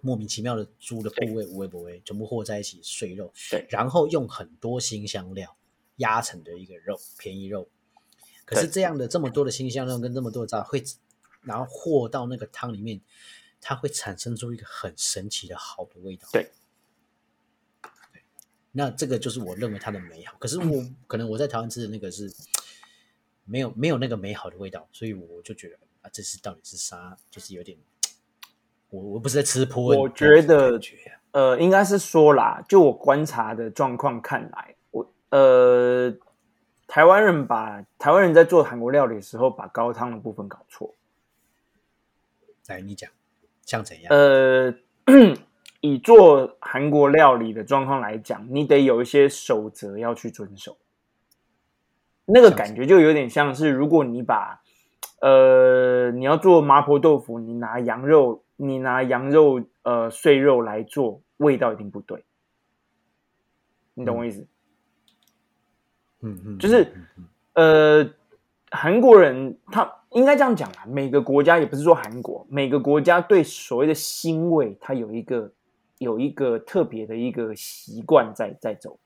[0.00, 5.56] 莫名其妙的猪的部位，无味不微，全部和在一起碎肉，对，然后用很多新香料
[5.96, 7.68] 压成的一个肉，便宜肉。
[8.44, 10.82] 可是这样的这么多的新香料跟这么多的渣会，
[11.42, 13.00] 然后和到那个汤里面，
[13.60, 16.28] 它会产生出一个很神奇的好的味道。
[16.32, 16.50] 对，
[18.72, 20.36] 那这个就是我认为它的美好。
[20.38, 22.32] 可是我 可能我在台湾吃的那个是
[23.44, 27.18] 没有没有那个美好的味道，所以我就觉得啊，这是到底是啥？
[27.30, 27.76] 就是有点，
[28.90, 29.96] 我我不是在吃破。
[29.96, 30.80] 我觉得
[31.32, 36.14] 呃，应该是说啦，就我观察的状况看来，我呃。
[36.90, 40.94] 台湾人把台湾人在做韩国料理的时候，把高汤的部分搞错。
[42.68, 43.10] 来，你讲，
[43.66, 44.06] 像怎样？
[44.08, 44.74] 呃，
[45.82, 50.78] 以做韩国料理的状况来讲，你得有一些守则要去遵守。
[52.24, 54.62] 那个感觉就有点像是，如果你把
[55.20, 62.24] 呃你要做麻婆豆腐，你拿羊肉，你拿羊肉呃碎肉来做，味道一定不对。
[63.94, 64.46] 你懂我意思？
[66.20, 66.92] 嗯嗯，就是
[67.54, 68.04] 呃，
[68.72, 70.84] 韩国人他应该这样讲啦。
[70.86, 75.52] 每个国家也不是说韩国，每个国家对所谓的腥味，它有一个
[75.98, 78.98] 有一个特别的一个习惯在在走。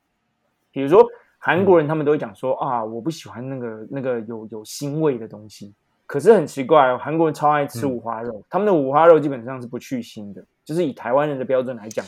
[0.70, 5.74] 比如说韩国人，他们都会讲说啊，我不喜欢那个那个有有腥味的东西。
[6.12, 12.04] 可是很奇怪哦，韩国人超爱吃五花肉，他们的五花肉基本上是不去腥的，就是以台湾人的标准来讲，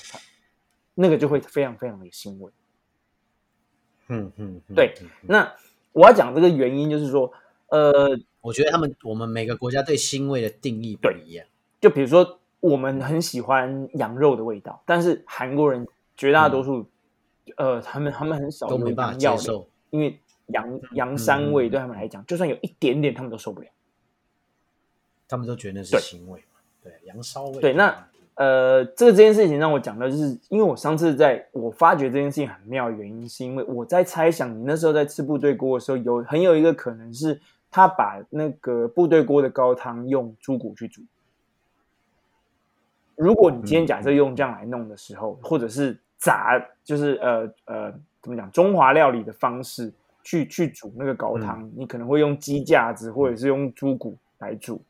[0.95, 2.53] 那个就会非常非常的腥味。
[4.09, 4.93] 嗯嗯，对。
[5.23, 5.51] 那
[5.93, 7.33] 我要讲这个原因，就是说，
[7.69, 11.47] 呃，我觉得他们我们每个国家对腥味的定义不一样。
[11.81, 16.87] 就比如说，我们很喜欢羊肉的味道，但是韩国人绝大多数，
[17.57, 23.69] 呃，他们他们很少都没办法接受，因为羊羊膻味对他们来讲，就算有一点点，他们都受不了。
[25.29, 26.61] 他们都觉得那是腥味嘛？
[26.83, 27.61] 对，羊骚味。
[27.61, 28.07] 对，那。
[28.37, 41.01] 呃，这个这件事情让我讲到就是，因为我上次在我发觉这件事情很妙，原因是因为我在猜想，你那时候在吃部队锅的时候，有很有一个可能是他把那个部队锅的高汤用猪骨去煮。
[43.15, 49.93] 如果你今天假设用这样来弄的时候，或者是炸，就是呃呃，怎么讲，中华料理的方式
[50.25, 54.83] 去去煮那个高汤，你可能会用鸡架子或者是用猪骨来煮。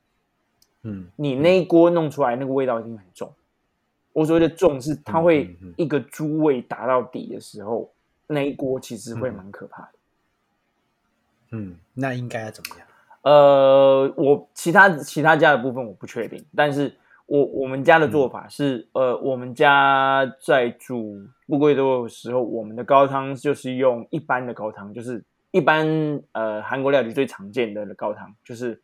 [0.86, 3.32] 嗯，你那一锅弄出来那个味道一定很重。
[4.12, 7.90] 我所谓的重是它会一个猪味打到底的时候，
[8.28, 9.88] 那一锅其实会蛮可怕的。
[11.50, 12.86] 嗯，那应该要怎么样？
[13.22, 16.94] 呃，我其他其他家的部分我不确定，但是
[17.26, 25.88] 我我们家的做法是，呃，我们家在煮不贵多的时候，我们的高汤就是用一般的高汤，就是一般
[26.32, 28.80] 呃韩国料理最常见的高汤，就是。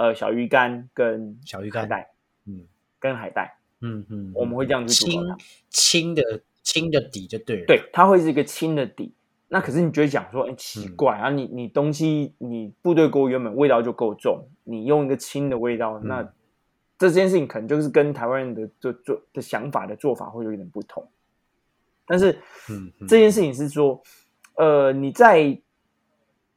[0.00, 2.10] 呃，小鱼干跟小鱼干带，
[2.46, 2.64] 嗯，
[2.98, 5.22] 跟海带，嗯嗯，我们会这样子清
[5.68, 9.12] 清的清的底就对了，对，它会是一个清的底，
[9.48, 16.32] 那可是你觉得讲说，哎，奇怪啊，你你东西你部队锅原本味道就够重，你用一个轻的味道，那
[16.96, 21.06] 这件事情可能就是跟台湾人的做做的想法的做法会有一点不同。
[22.06, 22.38] 但是，
[22.70, 24.02] 嗯，这件事情是说，
[24.56, 25.60] 呃，你在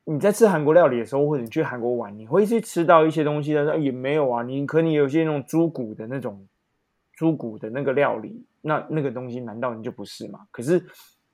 [0.06, 6.47] 你在吃韩国料理的时候，或者你去韩国玩，你会去吃到一些东西的，也没有啊，你可能有些那种猪骨的那种
[7.14, 10.47] 猪骨的那个料理，那那个东西难道你就不是吗？
[10.51, 10.86] 可是。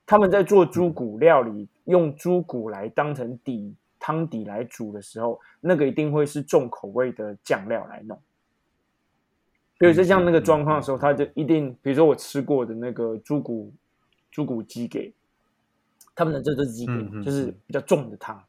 [0.06, 8.20] 他们在做猪骨料理，用猪骨来当成底汤底来煮的时候，那个一定会是重口味的酱料来弄。
[9.78, 13.72] 所以，就像那个状况的时候，他就一定，比如说我吃过的那个猪骨
[14.32, 15.14] 猪骨鸡给，
[16.12, 18.42] 他们的这都是鸡给，就是比较重的汤。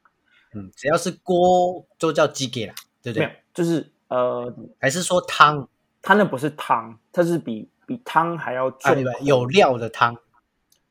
[0.53, 3.25] 嗯，只要是锅就叫鸡给啦，对不对？
[3.25, 5.67] 没有，就是呃，还是说汤？
[6.01, 10.17] 它那不是汤，它是比比汤还要重，有料的汤。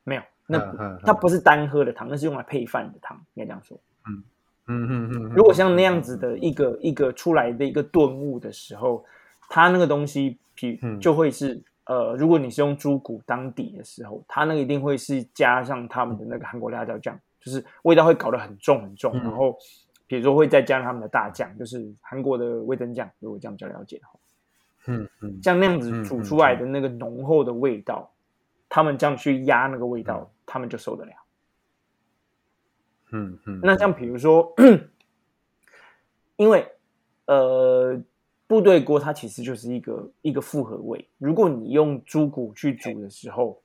[0.04, 0.22] 没有。
[0.46, 0.58] 那
[1.04, 3.78] 它不是单喝的汤，那是用来配饭的汤，应该这样说。
[4.08, 4.24] 嗯
[4.66, 5.32] 嗯嗯嗯。
[5.34, 9.04] 如果像那样子的一个一个出来的一个顿悟的时候，
[9.48, 19.12] 它那个东西，皮就会是呃，如果你是用猪骨当底的时候，它那个一定会是加上他们的那个韩国辣椒酱，就是味道会搞得很重很重。
[19.14, 19.56] 然后
[20.06, 24.20] 比如说会再加上他们的大酱，就是韩国的味增酱，如果这样比较了解的话，
[24.86, 28.12] 嗯嗯，像那样子煮出来的那个浓厚的味道。
[28.72, 31.12] 他们这样去压那个味道，他们就受得了。
[33.10, 33.58] 嗯嗯。
[33.64, 34.54] 那像比如说，
[36.36, 36.64] 因为
[37.24, 38.00] 呃，
[38.46, 41.04] 部队锅它其实就是一个一个复合味。
[41.18, 43.60] 如果你用猪骨去煮的时候，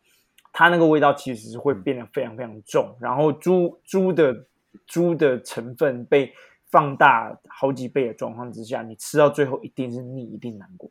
[0.58, 2.95] 它那个味道其实是会变得非常非常重。
[2.97, 4.45] 然后猪猪的
[4.88, 6.34] 猪的成分被
[6.68, 10.89] 放大好几倍的状况之下，你吃到最后一定是腻，一定难过。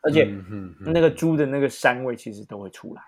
[0.00, 0.32] 而且，
[0.78, 3.02] 那个猪的那个膻味其实都会出来。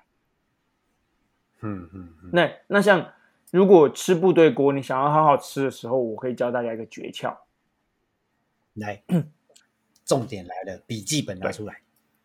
[1.61, 2.12] 嗯嗯。
[2.32, 3.12] 那那像
[3.53, 7.36] 如果吃部队锅，你想要好好吃的时候，我可以教大家一个诀窍。
[8.74, 9.05] 来，
[10.05, 11.80] 重点来了，笔记本拿出来。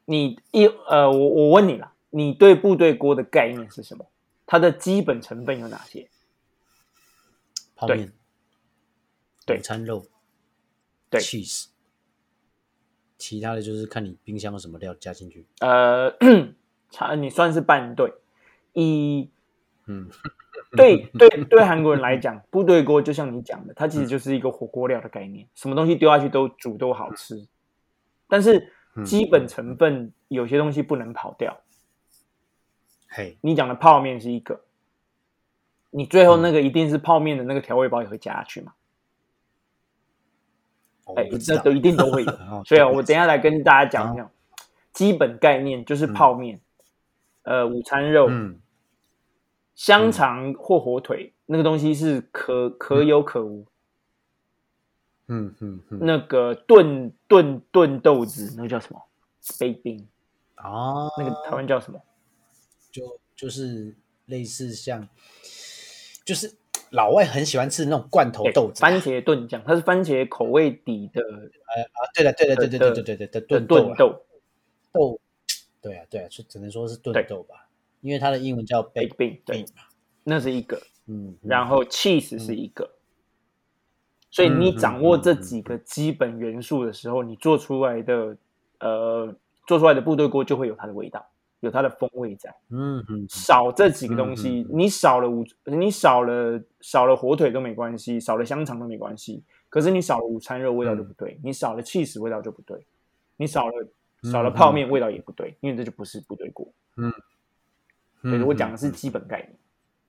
[0.06, 4.06] 你一呃，我我问你了，你对部队锅的概念是什么？
[4.46, 6.08] 它的基本成分有哪些？
[7.76, 8.14] 泡面、
[9.48, 10.06] 对，午餐肉、
[11.10, 11.66] 对，cheese。
[13.18, 15.48] 其他的就是看你冰箱有什么料加进去。
[15.60, 16.16] 呃，
[16.92, 18.14] 差你算是半对，
[18.74, 19.28] 一，
[19.88, 20.08] 嗯，
[20.78, 27.48] 对对对，韩国人来讲，部队锅就像你讲的，它其实就是一个火锅料的概念，什么东西丢下去都煮都好吃。
[28.28, 28.72] 但是
[29.04, 31.60] 基本成分有些东西不能跑掉。
[33.16, 34.62] 嘿，你讲的泡面是一个，
[35.92, 38.74] 你最后那个一定是泡面的那个调味包也会加下去嘛？
[41.16, 42.32] 哎，这都一定都会有，
[42.66, 44.32] 所以啊，我等下来跟大家讲讲
[44.94, 46.60] 基本概念，就是泡面，
[47.44, 48.32] 呃，午餐肉，
[49.76, 53.68] 香肠或火腿，那个东西是可可有可无。
[55.28, 59.00] 嗯嗯嗯，那个炖炖炖豆子，那个叫什么？
[59.60, 60.08] 杯冰
[60.58, 62.02] 哦，那个台湾叫什么？
[62.94, 65.10] 就就是类似像，
[66.24, 66.56] 就是。
[66.90, 71.24] 老外很喜欢吃的那种罐头豆子，番茄炖酱，它是番茄口味底的。
[71.24, 74.24] 呃啊，对的，对的，对对对对对对的炖炖豆
[74.92, 75.20] 豆，
[75.82, 77.68] 对啊对啊，就只能说是炖豆吧，
[78.02, 79.66] 因为它的英文叫 baked bean，对，
[80.24, 82.92] 那是一个，嗯，然后 cheese 是一个，
[84.30, 88.38] 所以你掌握这几个基本元素的时候，你做出来的
[88.80, 89.36] 呃
[89.66, 91.28] 做出来的部队锅就会有它的味道。
[91.64, 99.42] 有它的风味在，嗯嗯，少这几个东西，你少了午，你少了少了火腿都没关系，少了香肠都没关系。
[99.70, 102.78] 可是你少了午餐肉，味道就不对；你少了 cheese，味道就不对；
[103.38, 103.74] 你少了
[104.30, 106.68] 少了泡面，味道也不对，因为这就不是部队锅。
[106.98, 107.12] 嗯，
[108.22, 109.56] 对，我讲的是基本概念。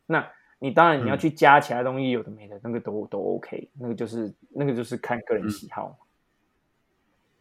[0.07, 0.29] 那
[0.59, 5.97] 你当然你要去加其他东西，有的没的，那个都都 OK，那个就是那个就是看个人喜好。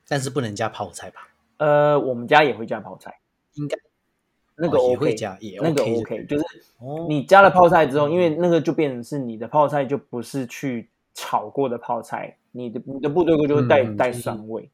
[0.08, 1.28] 但是不能加泡菜吧？
[1.58, 3.20] 呃，我们家也会加泡菜，
[3.56, 3.78] 应该。
[4.56, 5.16] 那个 OK，
[5.62, 6.46] 那个 OK，就是
[7.08, 14.70] 你加了泡菜之后，因为那个就变成是你的泡菜就不是去炒过的泡菜，你的你的部队锅就会带带酸味。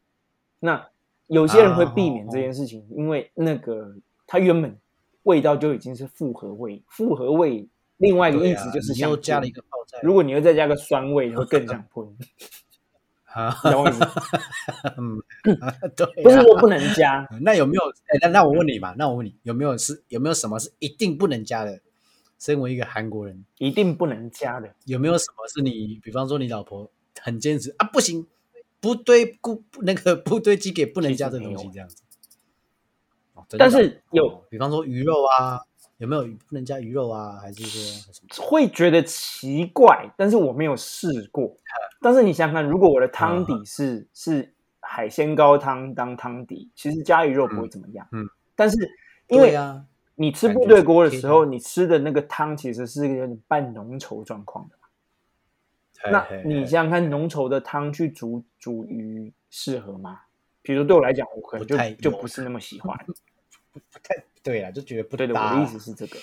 [0.60, 0.86] 那
[1.28, 3.96] 有些人会避免这件事情，因为那个
[4.28, 4.76] 它原本
[5.24, 7.68] 味道就已经是复合味，复合味
[7.98, 12.06] 另外一个意思就是又加了一个泡菜，如果你又再加个酸味，会更想 喷。
[13.34, 14.00] 啊，懂我意思？
[14.98, 15.22] 嗯，
[15.96, 17.28] 对，不是说不能加。
[17.42, 17.82] 那有没有？
[18.08, 21.80] 哎，那那我问你嘛，那我问你，有没有是有没有什么是一定不能加的？
[22.40, 26.00] 身为一个韩国人，一定不能加的，有没有什么是你？
[26.02, 28.26] 比方说，你老婆很坚持啊，不行，
[28.80, 32.02] 不对，不那个不对鸡给不能加这东西，这样子。
[33.58, 35.62] 但是有，比方说鱼肉啊，
[36.00, 37.38] 有没有不能加鱼肉啊？
[37.42, 38.46] 还是说什么？
[38.46, 41.56] 会觉得奇怪，但是我没有试过。
[42.02, 48.08] 但是你想想看，如果我的汤底是是海鲜高汤当汤底，其实加鱼肉不会怎么样。
[48.14, 48.28] 嗯。
[48.56, 48.78] 但是
[49.28, 49.86] 因为啊，
[50.16, 54.76] 你吃部队锅的时候，你吃的那个汤其实是有点半浓稠状况的。
[56.10, 60.22] 那你想想看，浓稠的汤去煮煮鱼适合吗？
[60.62, 61.78] 比如对我来讲，我可能就
[62.10, 62.98] 就不是那么喜欢。
[63.92, 65.34] 不 太对啊，就觉得不对的。
[65.34, 66.18] 我的意思是这个。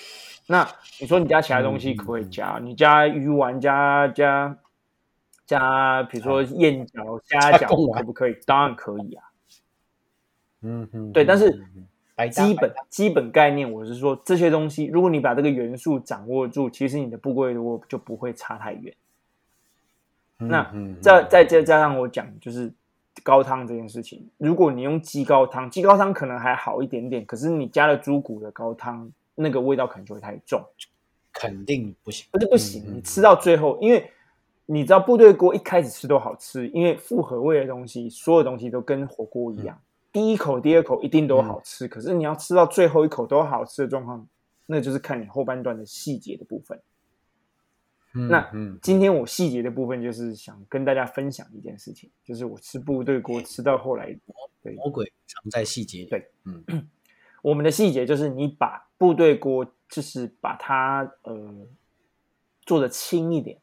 [0.47, 0.67] 那
[0.99, 2.59] 你说你加其他东西可不可以加？
[2.61, 4.57] 你加鱼丸，加加
[5.45, 8.35] 加，比如说燕饺、加饺，可不可以？
[8.45, 9.23] 当然可以啊。
[10.61, 11.25] 嗯嗯，对。
[11.25, 11.51] 但是
[12.31, 18.93] 基本基本概念，我是说这些东西，如果你把这个元素掌握住，其实你的不贵我就不会差太远。
[20.37, 22.73] 那再再再加上我讲，就是。
[23.23, 30.63] 高汤这件事情，如果你用鸡高汤，鸡高汤可能还好一点点，可是你加了猪骨的高汤，那个味道可能就会太重，
[31.33, 32.83] 肯定不行，不是不行。
[32.95, 34.09] 你吃到最后，因为
[34.65, 39.79] 你知道部队锅一开始吃都好吃，因为复合味的东西，所有东西都跟火锅一样，
[40.11, 44.27] 第一口、第二口一定都好吃，可是你要吃到最后一口都好吃的状况，
[44.65, 46.79] 那就是看你后半段的细节的部分。
[48.27, 48.51] 那
[48.81, 54.17] 今天我细节的部分就是想跟大家分享一件事情，就是我吃部队锅吃到后来，
[54.63, 56.05] 对魔鬼藏在细节。
[56.05, 56.87] 对，嗯，
[57.43, 61.67] 我们的细节就是你把部队锅就是把它呃
[62.61, 63.59] 做的轻一点。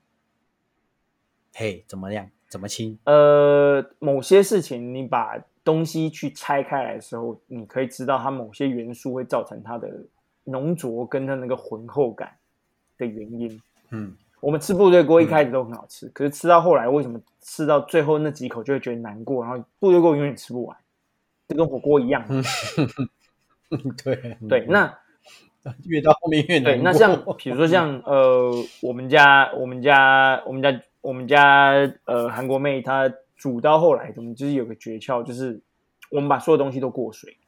[1.54, 2.30] 嘿，怎么样？
[2.48, 2.98] 怎么轻？
[3.04, 10.06] 呃，某些事情你把东西去拆开来的时候，你可以知道它某些元素会造成它的
[10.44, 12.36] 浓浊跟它那个浑厚感
[12.98, 13.60] 的原因。
[13.90, 14.16] 嗯。
[14.44, 19.42] 我们吃部队锅一开始都很好吃，可是吃到后来，为什么吃到最后那几口就会觉得难过？
[19.42, 20.76] 然后部队锅永远吃不完，
[21.48, 22.22] 就跟火锅一样。
[24.04, 24.94] 对对，那
[25.88, 26.64] 越到后面越难。
[26.64, 31.72] 对，那像比如说像呃，我们家我们家我们家我们家
[32.04, 35.62] 呃韩国妹她煮到后来，我们就是有个诀窍，就是
[36.10, 37.38] 我们把所有东西都过水，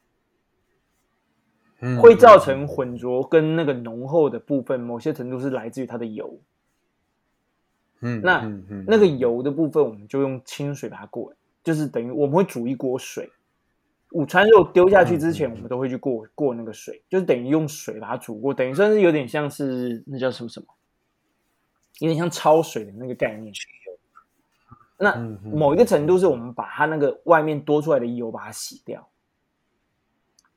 [2.01, 6.39] 会造成混浊跟那个浓厚的部分，某些程度是来自于它的油。
[8.01, 8.41] 嗯，那
[8.87, 11.33] 那个油的部分，我们就用清水把它过，
[11.63, 13.29] 就是等于我们会煮一锅水，
[14.11, 20.67] 午餐肉丢下去之前，我们都会去过过那个水，就是等于用水把它煮过，等于算是有点像是那叫什么什么，
[21.99, 23.53] 有点像焯水的那个概念。
[24.99, 29.07] 那某一个程度是我们把它那个外面多出来的油把它洗掉。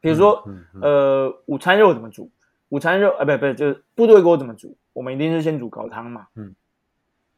[0.01, 0.43] 比如说，
[0.81, 2.31] 呃，午餐肉怎么煮？
[2.71, 4.75] 午餐肉啊，不不，就是部队锅怎么煮？
[4.95, 6.29] 我们一定是先煮高汤嘛。
[6.37, 6.55] 嗯。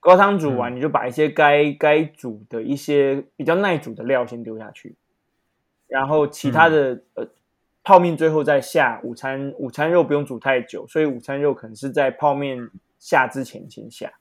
[0.03, 4.97] 高汤煮完，你就把一些该该煮的一些比较耐煮的料先丢下去，
[5.87, 7.25] 然后其他的呃
[7.85, 9.01] 泡面最后再下。
[9.05, 14.13] 午餐午餐肉不用煮太久，所以午餐肉可能是在泡面下之前先下，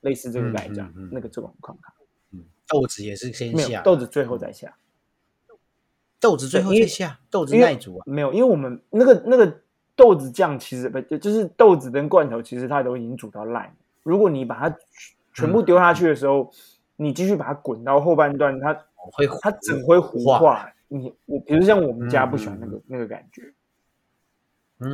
[0.00, 1.94] 类似这个来讲，那个这种状况。
[2.32, 4.76] 嗯，豆子也是先下，豆子最后再下，
[6.18, 8.02] 豆子最后再下，豆子耐煮啊？
[8.04, 9.60] 没有，因为我们那个那个
[9.94, 13.72] 豆子酱其实不就是豆子跟罐头，其实它都已经煮到烂。
[14.06, 14.76] 如果你把它
[15.34, 16.50] 全部丢下去的时候，
[16.94, 20.70] 你继续把它滚到后半段，它会它整会糊化。
[20.88, 23.52] 你我比如像我们家不喜欢那个那个感觉，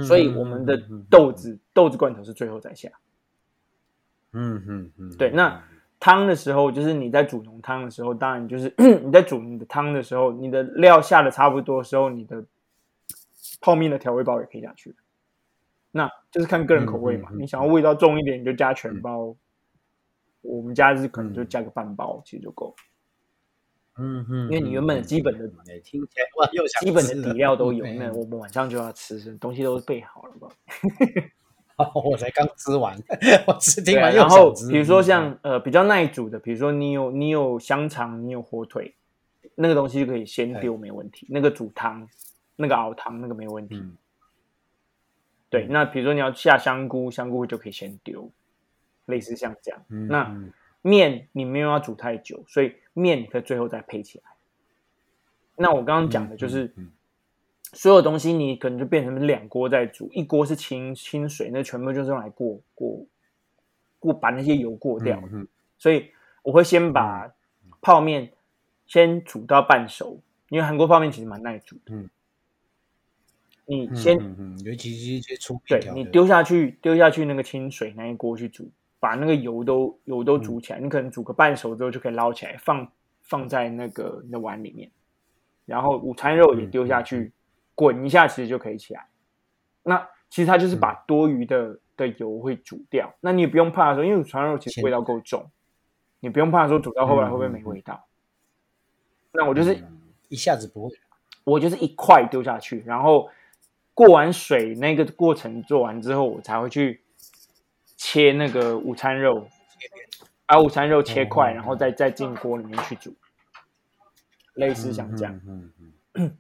[0.03, 2.89] 所以我们的豆子豆子罐头是最后再下。
[4.33, 5.31] 嗯嗯嗯，对。
[5.31, 5.63] 那
[6.01, 8.73] 汤的时候，就是你在煮浓汤的时候，当然就是
[9.05, 12.43] 你在煮你的汤的时候，你的料下的差不多的时候，你的
[13.61, 14.97] 泡面的调味包也可以下去。
[15.93, 19.37] 那就是看个人口味嘛，你想要味道重一点，你就加全包。
[20.41, 22.75] 我们家是可能就加个半包，其实就够。
[23.97, 25.47] 嗯嗯，因为你原本的基本的
[25.85, 30.49] 听起来哇，又基本的底料都有， 那我们晚上就要吃，东西都备好了吧？
[32.05, 32.97] 我才刚吃完，
[33.47, 38.95] 我吃听完然后比如说像呃比较耐煮的，比如说你有你有香肠，你有火腿，
[39.55, 41.27] 那个东西就可以先丢，没问题。
[41.31, 42.09] 那个煮汤，
[42.57, 43.83] 那个熬汤，那个没问题。
[45.53, 48.33] 对，那比如说你要下香菇，香菇就可以先丢，
[49.05, 49.85] 类似像这样。
[50.09, 50.35] 那
[50.81, 54.25] 面你没有要煮太久，所以面你可以最后再配起来。
[55.57, 56.73] 那我刚刚讲的就是，
[57.75, 63.05] 所有东西你可能就变成两锅在煮，一锅是清清水，那全部就是用来过过
[63.99, 65.23] 过把那些油过掉。
[65.77, 66.11] 所以
[66.43, 67.31] 我会先把
[67.83, 68.33] 泡面
[68.87, 71.95] 先煮到半熟，因为韩国泡面其实蛮耐煮的。
[73.75, 74.19] 你先，
[74.65, 78.71] 尤其是一些粗对你丢下去，丢下去那个清水那一锅去煮，
[79.01, 80.79] 把那个油都油都煮起来。
[80.79, 82.87] 你可能煮个半熟之后就可以捞起来，放
[83.23, 84.91] 放在那个那碗里面。
[85.65, 87.33] 然后午餐肉也丢下去，
[87.75, 89.07] 滚一下，其实就可以起来。
[89.83, 93.15] 那其实它就是把多余的的油会煮掉。
[93.21, 95.51] 那你也不用怕说，因为午餐肉其实味道够重，
[96.21, 98.05] 你不用怕说煮到后来会不会没味道。
[99.33, 99.83] 那我就是
[100.29, 100.95] 一下子不会，
[101.45, 103.31] 我就是一块丢下去，然后
[103.95, 107.03] 过完水那个过程做完之后，我才会去
[107.97, 109.47] 切那个午餐肉，
[110.47, 113.15] 把午餐肉切块，然后再再进锅里面去煮，
[114.55, 115.41] 类似像这样。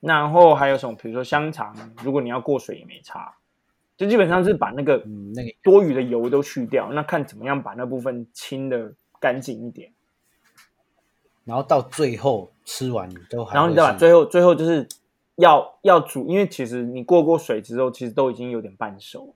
[0.00, 0.94] 然后还有什么？
[0.94, 3.34] 比如说香肠，如果你要过水也没差，
[3.96, 4.98] 就基本上是把那个
[5.34, 9.92] 那个多余的油都去掉，那看怎么样把那部分清的干净一点。
[11.44, 13.96] 然后到最后吃完都还，然后你知道吧？
[13.96, 14.86] 最后最后就是
[15.36, 19.34] 要要煮，因为其实你过过水之后，其实都已经有点半熟。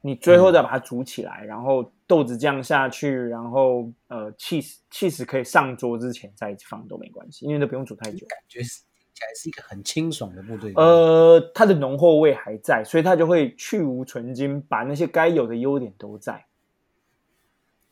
[0.00, 8.26] 你最后再把它煮起来，然后豆子酱下去，然后呃，cheese cheese 可以上桌之前再放都没关系，因为都不用煮太久。
[8.26, 8.78] 感觉是
[9.12, 10.72] 起来是一个很清爽的部队。
[10.76, 16.46] 呃，它的浓厚味还在，所以它就会去无存精，把那些该有的优点都在。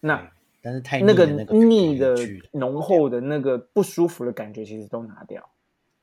[0.00, 0.30] 那。
[0.62, 2.16] 但是太那个腻的
[2.50, 5.48] 浓厚的那个不舒服的感觉，其实都拿掉。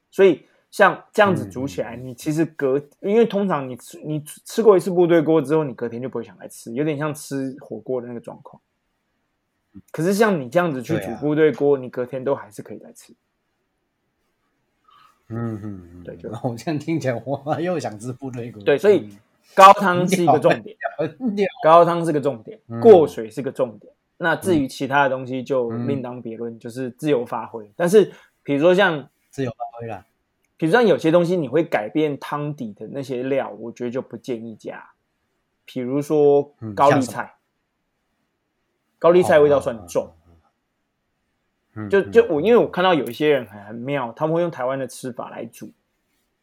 [0.09, 8.59] 所以像这样子煮起来，你其实隔，因为通常你吃你吃过一次部队锅之后，你隔天就不会想来吃，有点像吃火锅的那个状况。
[9.91, 13.13] 可是像你这样子去煮部队锅，你隔天都还是可以来吃。
[15.27, 18.63] 嗯嗯，对，就我这样听起来，我又想吃部队锅。
[18.63, 19.15] 对，所以
[19.53, 20.75] 高汤是一个重点，
[21.63, 23.93] 高汤是个重点，过水是个重点。
[24.17, 27.71] 那至于其他的东西就另当别论，就是自由发挥。
[27.75, 28.11] 但是
[28.41, 30.03] 比如说像自由发挥啦，
[30.63, 34.91] 比如说有些东西你会改变汤底的那些料，我觉得就不建议加。
[35.65, 37.35] 比如说高丽菜，
[38.97, 40.15] 高丽菜味道算重。
[41.89, 45.73] 就就我因为我看到有一些人很很妙，他们会用台湾的吃法来煮，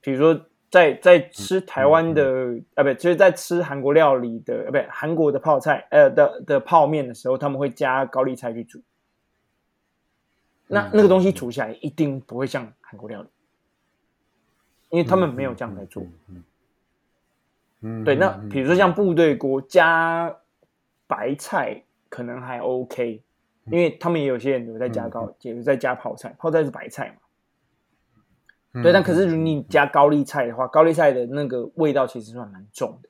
[0.02, 0.44] 比如说。
[0.70, 8.80] 在在吃台湾的啊，不，就是在吃韩国料理的，啊，不，韩国的泡菜，呃的的泡面的时候，他们会加高丽菜去煮。
[10.68, 13.28] 那那个东西煮起来一定不会像韩国料理，
[14.90, 16.04] 因为他们没有这样在做。
[17.80, 18.14] 嗯，对。
[18.16, 20.36] 那比如说像部队锅加
[21.06, 23.22] 白菜，可能还 OK，
[23.66, 28.82] 因为他们也有些人有在加高，也有在加泡菜，泡菜是白菜嘛。
[28.82, 33.08] 对，但可是如你加高丽菜的话，高丽菜的那个味道其实算蛮重的。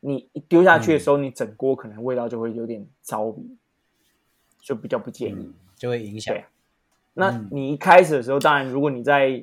[0.00, 3.56] 你一丢下去的时候，你整锅可能味道就会有点糟鼻，
[4.60, 6.36] 就比较不建议，就会影响。
[7.14, 9.42] 那你一开始的时候，当然如果你在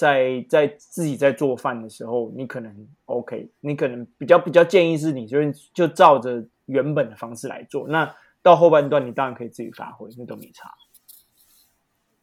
[0.00, 7.86] 在在自己在做饭的时候，你可能 OK，你可能比较比较建议是你就是就照着原本的方式来做。
[7.86, 10.72] 那到后半段，你当然可以自己发挥，那都没差。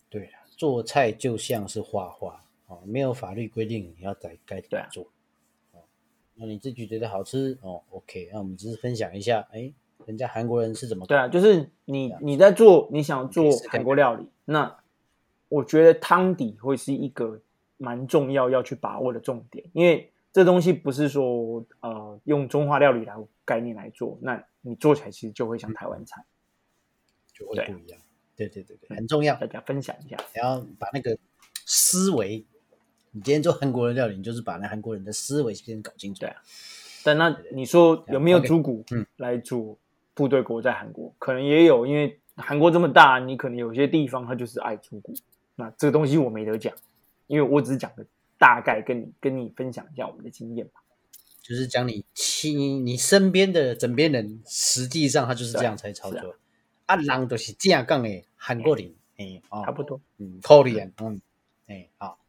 [0.09, 2.43] 对，做菜就像是画画。
[2.65, 5.03] 哦，没有法律规定你要在该怎么做，
[5.71, 5.80] 哦，
[6.36, 9.71] 那你自己觉得好吃哦，OK，那我们只是分享一下，哎，
[10.05, 14.75] 人家韩国人是怎么对啊，就是你你在做你想做韩国料理，那
[15.47, 17.39] 我觉得汤底会是一个
[17.78, 23.15] 蛮重要要去把握的重点，因为这东西不是说呃用中华料理来
[23.45, 26.23] 概念来做，那你做起来其实就会像台湾菜，
[27.34, 27.99] 就会不一样，
[28.36, 31.17] 对对对对，很重要，大家分享一下，然后把那个
[31.65, 32.45] 思维。
[33.11, 36.19] 你今天做韩国的料理，你就是把那韩国人的思维先搞清楚。
[36.19, 36.36] 对啊，
[37.03, 39.80] 但那你说有没有猪骨来煮
[40.13, 41.11] 部队锅在韩国？
[41.17, 45.15] 可能也有，因为韩国这么大，你可能有些地方他就是爱猪骨。
[45.55, 46.75] 那这个东西我没得讲，
[47.28, 48.05] 因为我只是讲个
[48.38, 50.82] 大概，跟你跟你分享一下我们的经验嘛。
[51.41, 56.36] 就是讲你亲你身边的枕边人，实际上他就是这样才操作。
[56.86, 61.21] 啊，人都是这样讲的，韩国人，哎，差不多，嗯，可怜，嗯，
[61.67, 62.19] 哎，好。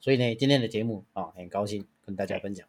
[0.00, 2.66] 所以呢，今天的节目啊，很高兴跟大家分享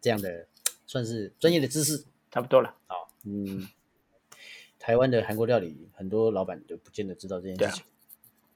[0.00, 0.46] 这样的
[0.86, 2.96] 算是专业的知识，差不多了啊。
[3.24, 3.68] 嗯，
[4.78, 7.84] 台湾的韩国料理，很多老板都不见得知道这件事情。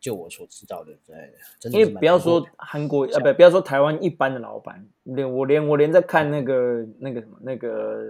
[0.03, 8.09] 就我所知道的，对，因为不要说韩国啊，不不要说台湾一般的老板，连我连我连在看那个那个什么那个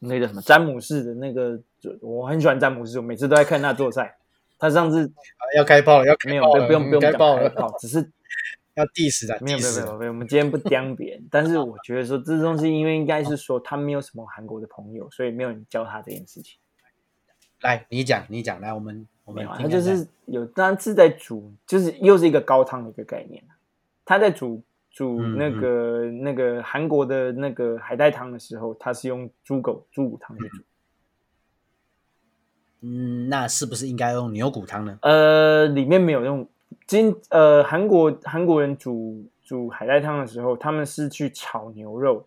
[0.00, 1.60] 那个什么詹姆士的那个，
[2.00, 4.16] 我很喜欢詹姆士，我每次都在看他做菜。
[4.58, 5.12] 他上次
[5.56, 8.10] 要开炮了，要没有不用不用开炮了，只是。
[8.76, 16.58] 要 diss 的，没有没有没有没有，我们今天不刁别人，但是我觉得说这东西，因为应该是说他没有什么韩国的朋友，所以没有人教他这件事情。
[17.62, 23.44] 来，你讲你讲，来我们我们他就是有当是在煮，就是又是一个高汤的一个概念
[24.04, 30.62] 他在煮煮那个那个韩国的那个海带汤的时候，他是用猪狗猪骨汤去煮。
[32.80, 34.98] 嗯，那是不是应该用牛骨汤呢？
[35.02, 36.48] 呃，里面没有用。
[36.86, 42.26] 今呃，韩国韩国人煮煮海带汤的时候，他们是去炒牛肉，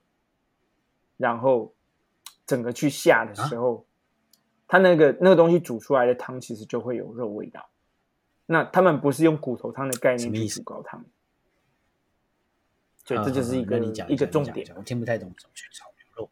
[1.15, 1.73] 然后
[2.45, 3.85] 整个去下的时候，
[4.69, 7.67] 它那个那个东西煮出来的汤其实就会有肉味道。
[8.45, 11.03] 那他们不是用骨头汤的概念去煮高汤，
[13.03, 14.65] 所以这就是一个一个重点。
[14.77, 16.29] 我听不太懂怎么去炒牛肉。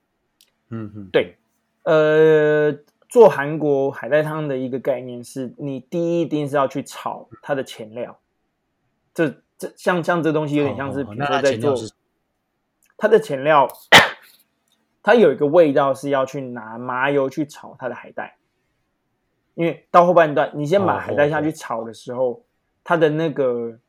[0.69, 1.35] 嗯嗯，对，
[1.83, 2.71] 呃，
[3.09, 8.19] 做韩国海带汤的一个概念是，你第一一定是要去炒它的前料。
[9.13, 11.75] 这这像像这东西有点像是，比如说在做
[12.97, 13.67] 它的前料，
[15.07, 18.35] 它有一个味道是要去拿麻油去炒它的海带，
[19.55, 22.43] 因为到后半段你先把海带下去炒的时候，
[22.83, 23.79] 它的那个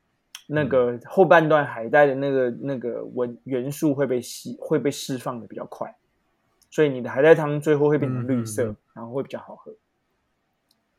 [0.46, 5.92] 那个后半段海带的那个那个文元素会被吸会被释放的比较快，
[6.70, 9.74] 所以你的海带汤最后会变成绿色，然后会比较好喝。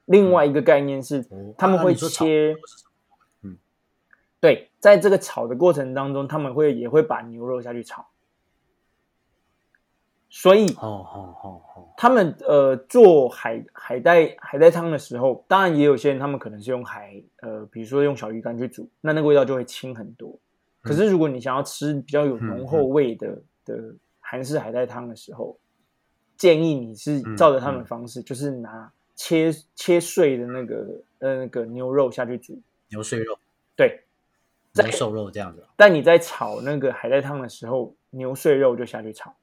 [0.03, 1.25] 另外一个概念是
[1.57, 2.57] 他们会切。
[3.41, 3.57] 嗯
[4.41, 8.09] 对，在这个炒的过程当中，他们会也会把牛肉下去炒，
[10.29, 20.37] 所以哦哦哦哦，他们呃做海海带海带汤的时候，当然也有些人他们可能是用海呃，比如说用小鱼干去煮，那那个味道就会轻很多。
[20.81, 25.57] 可是如果你想要吃比较有浓厚味的的韩式海带汤的时候，
[26.37, 33.37] 建议你是照着他们的方式，就是拿切切碎的那个呃那个牛肉下去煮牛碎肉，
[33.75, 34.03] 对。
[34.71, 39.33] 在瘦肉这样子，但你在炒那个海带汤的时候，牛碎肉就下去炒。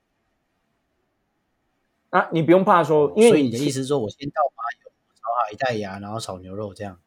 [2.10, 6.98] 啊，你不用怕说，因为你的意思是说我先倒麻油炒好一袋芽，然后炒牛肉这样。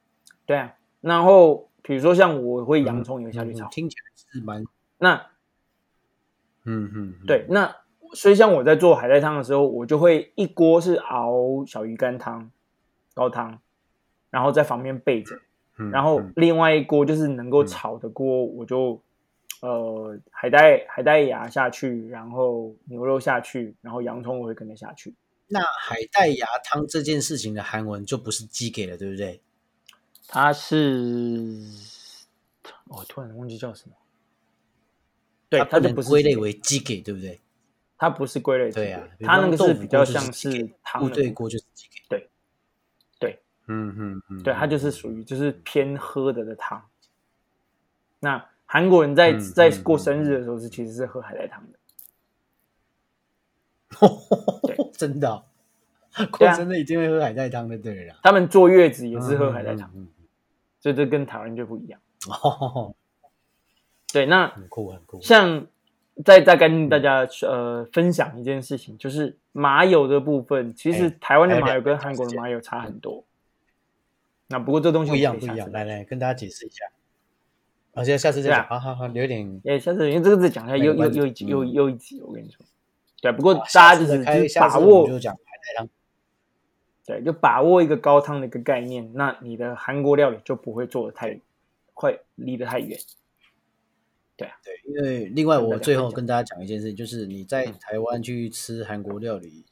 [0.45, 4.65] 对啊，然后比如说像我会洋葱油下去炒，听起来是蛮
[4.97, 5.27] 那，
[6.65, 7.75] 嗯嗯，对，那
[8.13, 12.51] 所以像我在做海带汤的时候，我就会一锅是熬小鱼干汤
[13.13, 13.59] 高汤，
[14.29, 15.39] 然后在旁边备着。
[15.93, 19.01] 然后另外一锅就是能够炒的锅，我就
[19.61, 25.13] 呃海带海带芽下去，然后牛肉下去，然后洋葱我会跟着下去。
[25.47, 29.41] 那海带芽汤这件事情的韩文就不是鸡给了，对不对？
[30.27, 31.65] 它是，
[32.87, 33.95] 我突然忘记叫什么。
[35.49, 37.39] 对，它就不是归类为鸡给，对不对？
[37.97, 42.29] 它不是归类，对啊，它那个是比较像是部队锅就是鸡给，对。
[43.71, 46.83] 嗯嗯嗯，对，它就是属于就是偏喝的的汤。
[48.19, 51.79] 那韩国人在在过生日的时候是其实是喝海带汤的。
[54.67, 55.43] 对，真的，
[56.29, 58.19] 过生日一定会喝海带汤的，对了。
[58.21, 59.91] 他们坐月子也是喝海带汤，
[60.79, 61.99] 所以这跟台湾就不一样。
[62.27, 62.93] 哦，
[64.13, 65.19] 对，那很酷很酷。
[65.19, 65.65] 像
[66.23, 73.25] 再再跟大家呃分享一件事情，就是麻油的部分，其实台湾的麻油跟韩国的麻油差很多。
[74.47, 75.71] 那不过这东西不一样，不一样。
[75.71, 76.85] 来来，跟大家解释一下。
[77.99, 78.65] 而且下次再讲。
[78.67, 79.61] 好好好，有点。
[79.65, 82.21] 哎，下次因为这个再讲一下，又又又一集，又又一集。
[82.21, 82.65] 我跟你说，
[83.21, 83.31] 对。
[83.31, 84.23] 不过大家就是
[84.59, 85.89] 把握，就讲海带汤。
[87.05, 91.39] 对，就把握一个高汤的一个概念，那你的韩国料理就不会做的太
[91.93, 92.99] 快，离得太远。
[94.35, 94.73] 对啊，对。
[94.85, 99.65] 因为另外，我最后跟大家讲一件事，就是你在台湾去吃韩国料理。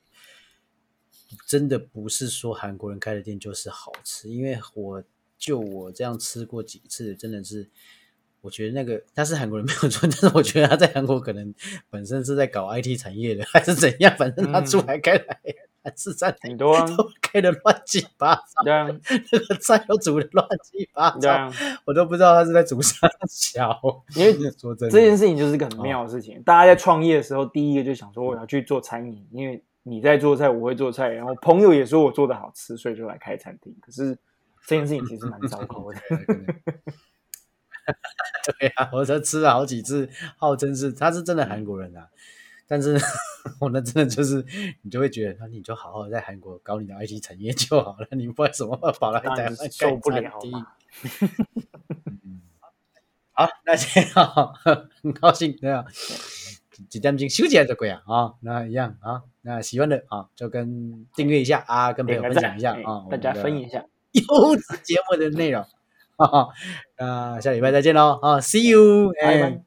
[1.45, 5.03] 真的不是说韩国人开的店就是好吃，因为我
[5.37, 7.69] 就我这样吃过几次，真的是
[8.41, 11.53] 我觉得那个他是韩国人没有错， 但是我觉得他在韩国可能
[11.89, 15.39] 本身是在搞 IT 产业的，还是怎样，反正他出来开来
[15.83, 18.87] 还是在很多都开 的乱七八糟，对啊，
[19.31, 21.51] 那个菜都煮的乱七八糟，
[21.85, 23.79] 我都不知道他是在煮啥小。
[24.15, 29.63] 因为 说真的，这件事情就是个很妙的事情，大家在创业的时候，第一个就想说我要去做餐饮，因为。
[29.89, 33.73] 你在做菜，我会做菜，然后朋友也说我做的好吃，所以就来开餐厅。
[33.79, 34.13] 可是
[34.67, 35.97] 这件事情其实蛮糟糕的。
[38.59, 42.07] 对啊，我这吃了好几次，号称是他是真的韩国人啊，
[42.67, 42.97] 但是
[43.59, 44.45] 我那真的就是
[44.81, 50.31] 你就会觉得，那你就好好在韩国搞你的 IT 产业就好了，你为什么跑来台湾受不了？
[53.31, 54.53] 好，那先 好，
[55.01, 55.85] 很高兴这样。
[56.89, 58.01] 几点钟休息就可以啊？
[58.05, 59.23] 啊，那一样啊。
[59.41, 65.65] 那喜欢的啊，就跟订阅一下啊，跟朋友分享一下啊，大家分一下优质节目的内容。
[66.97, 69.61] 那下礼拜再见喽啊，See you，拜拜。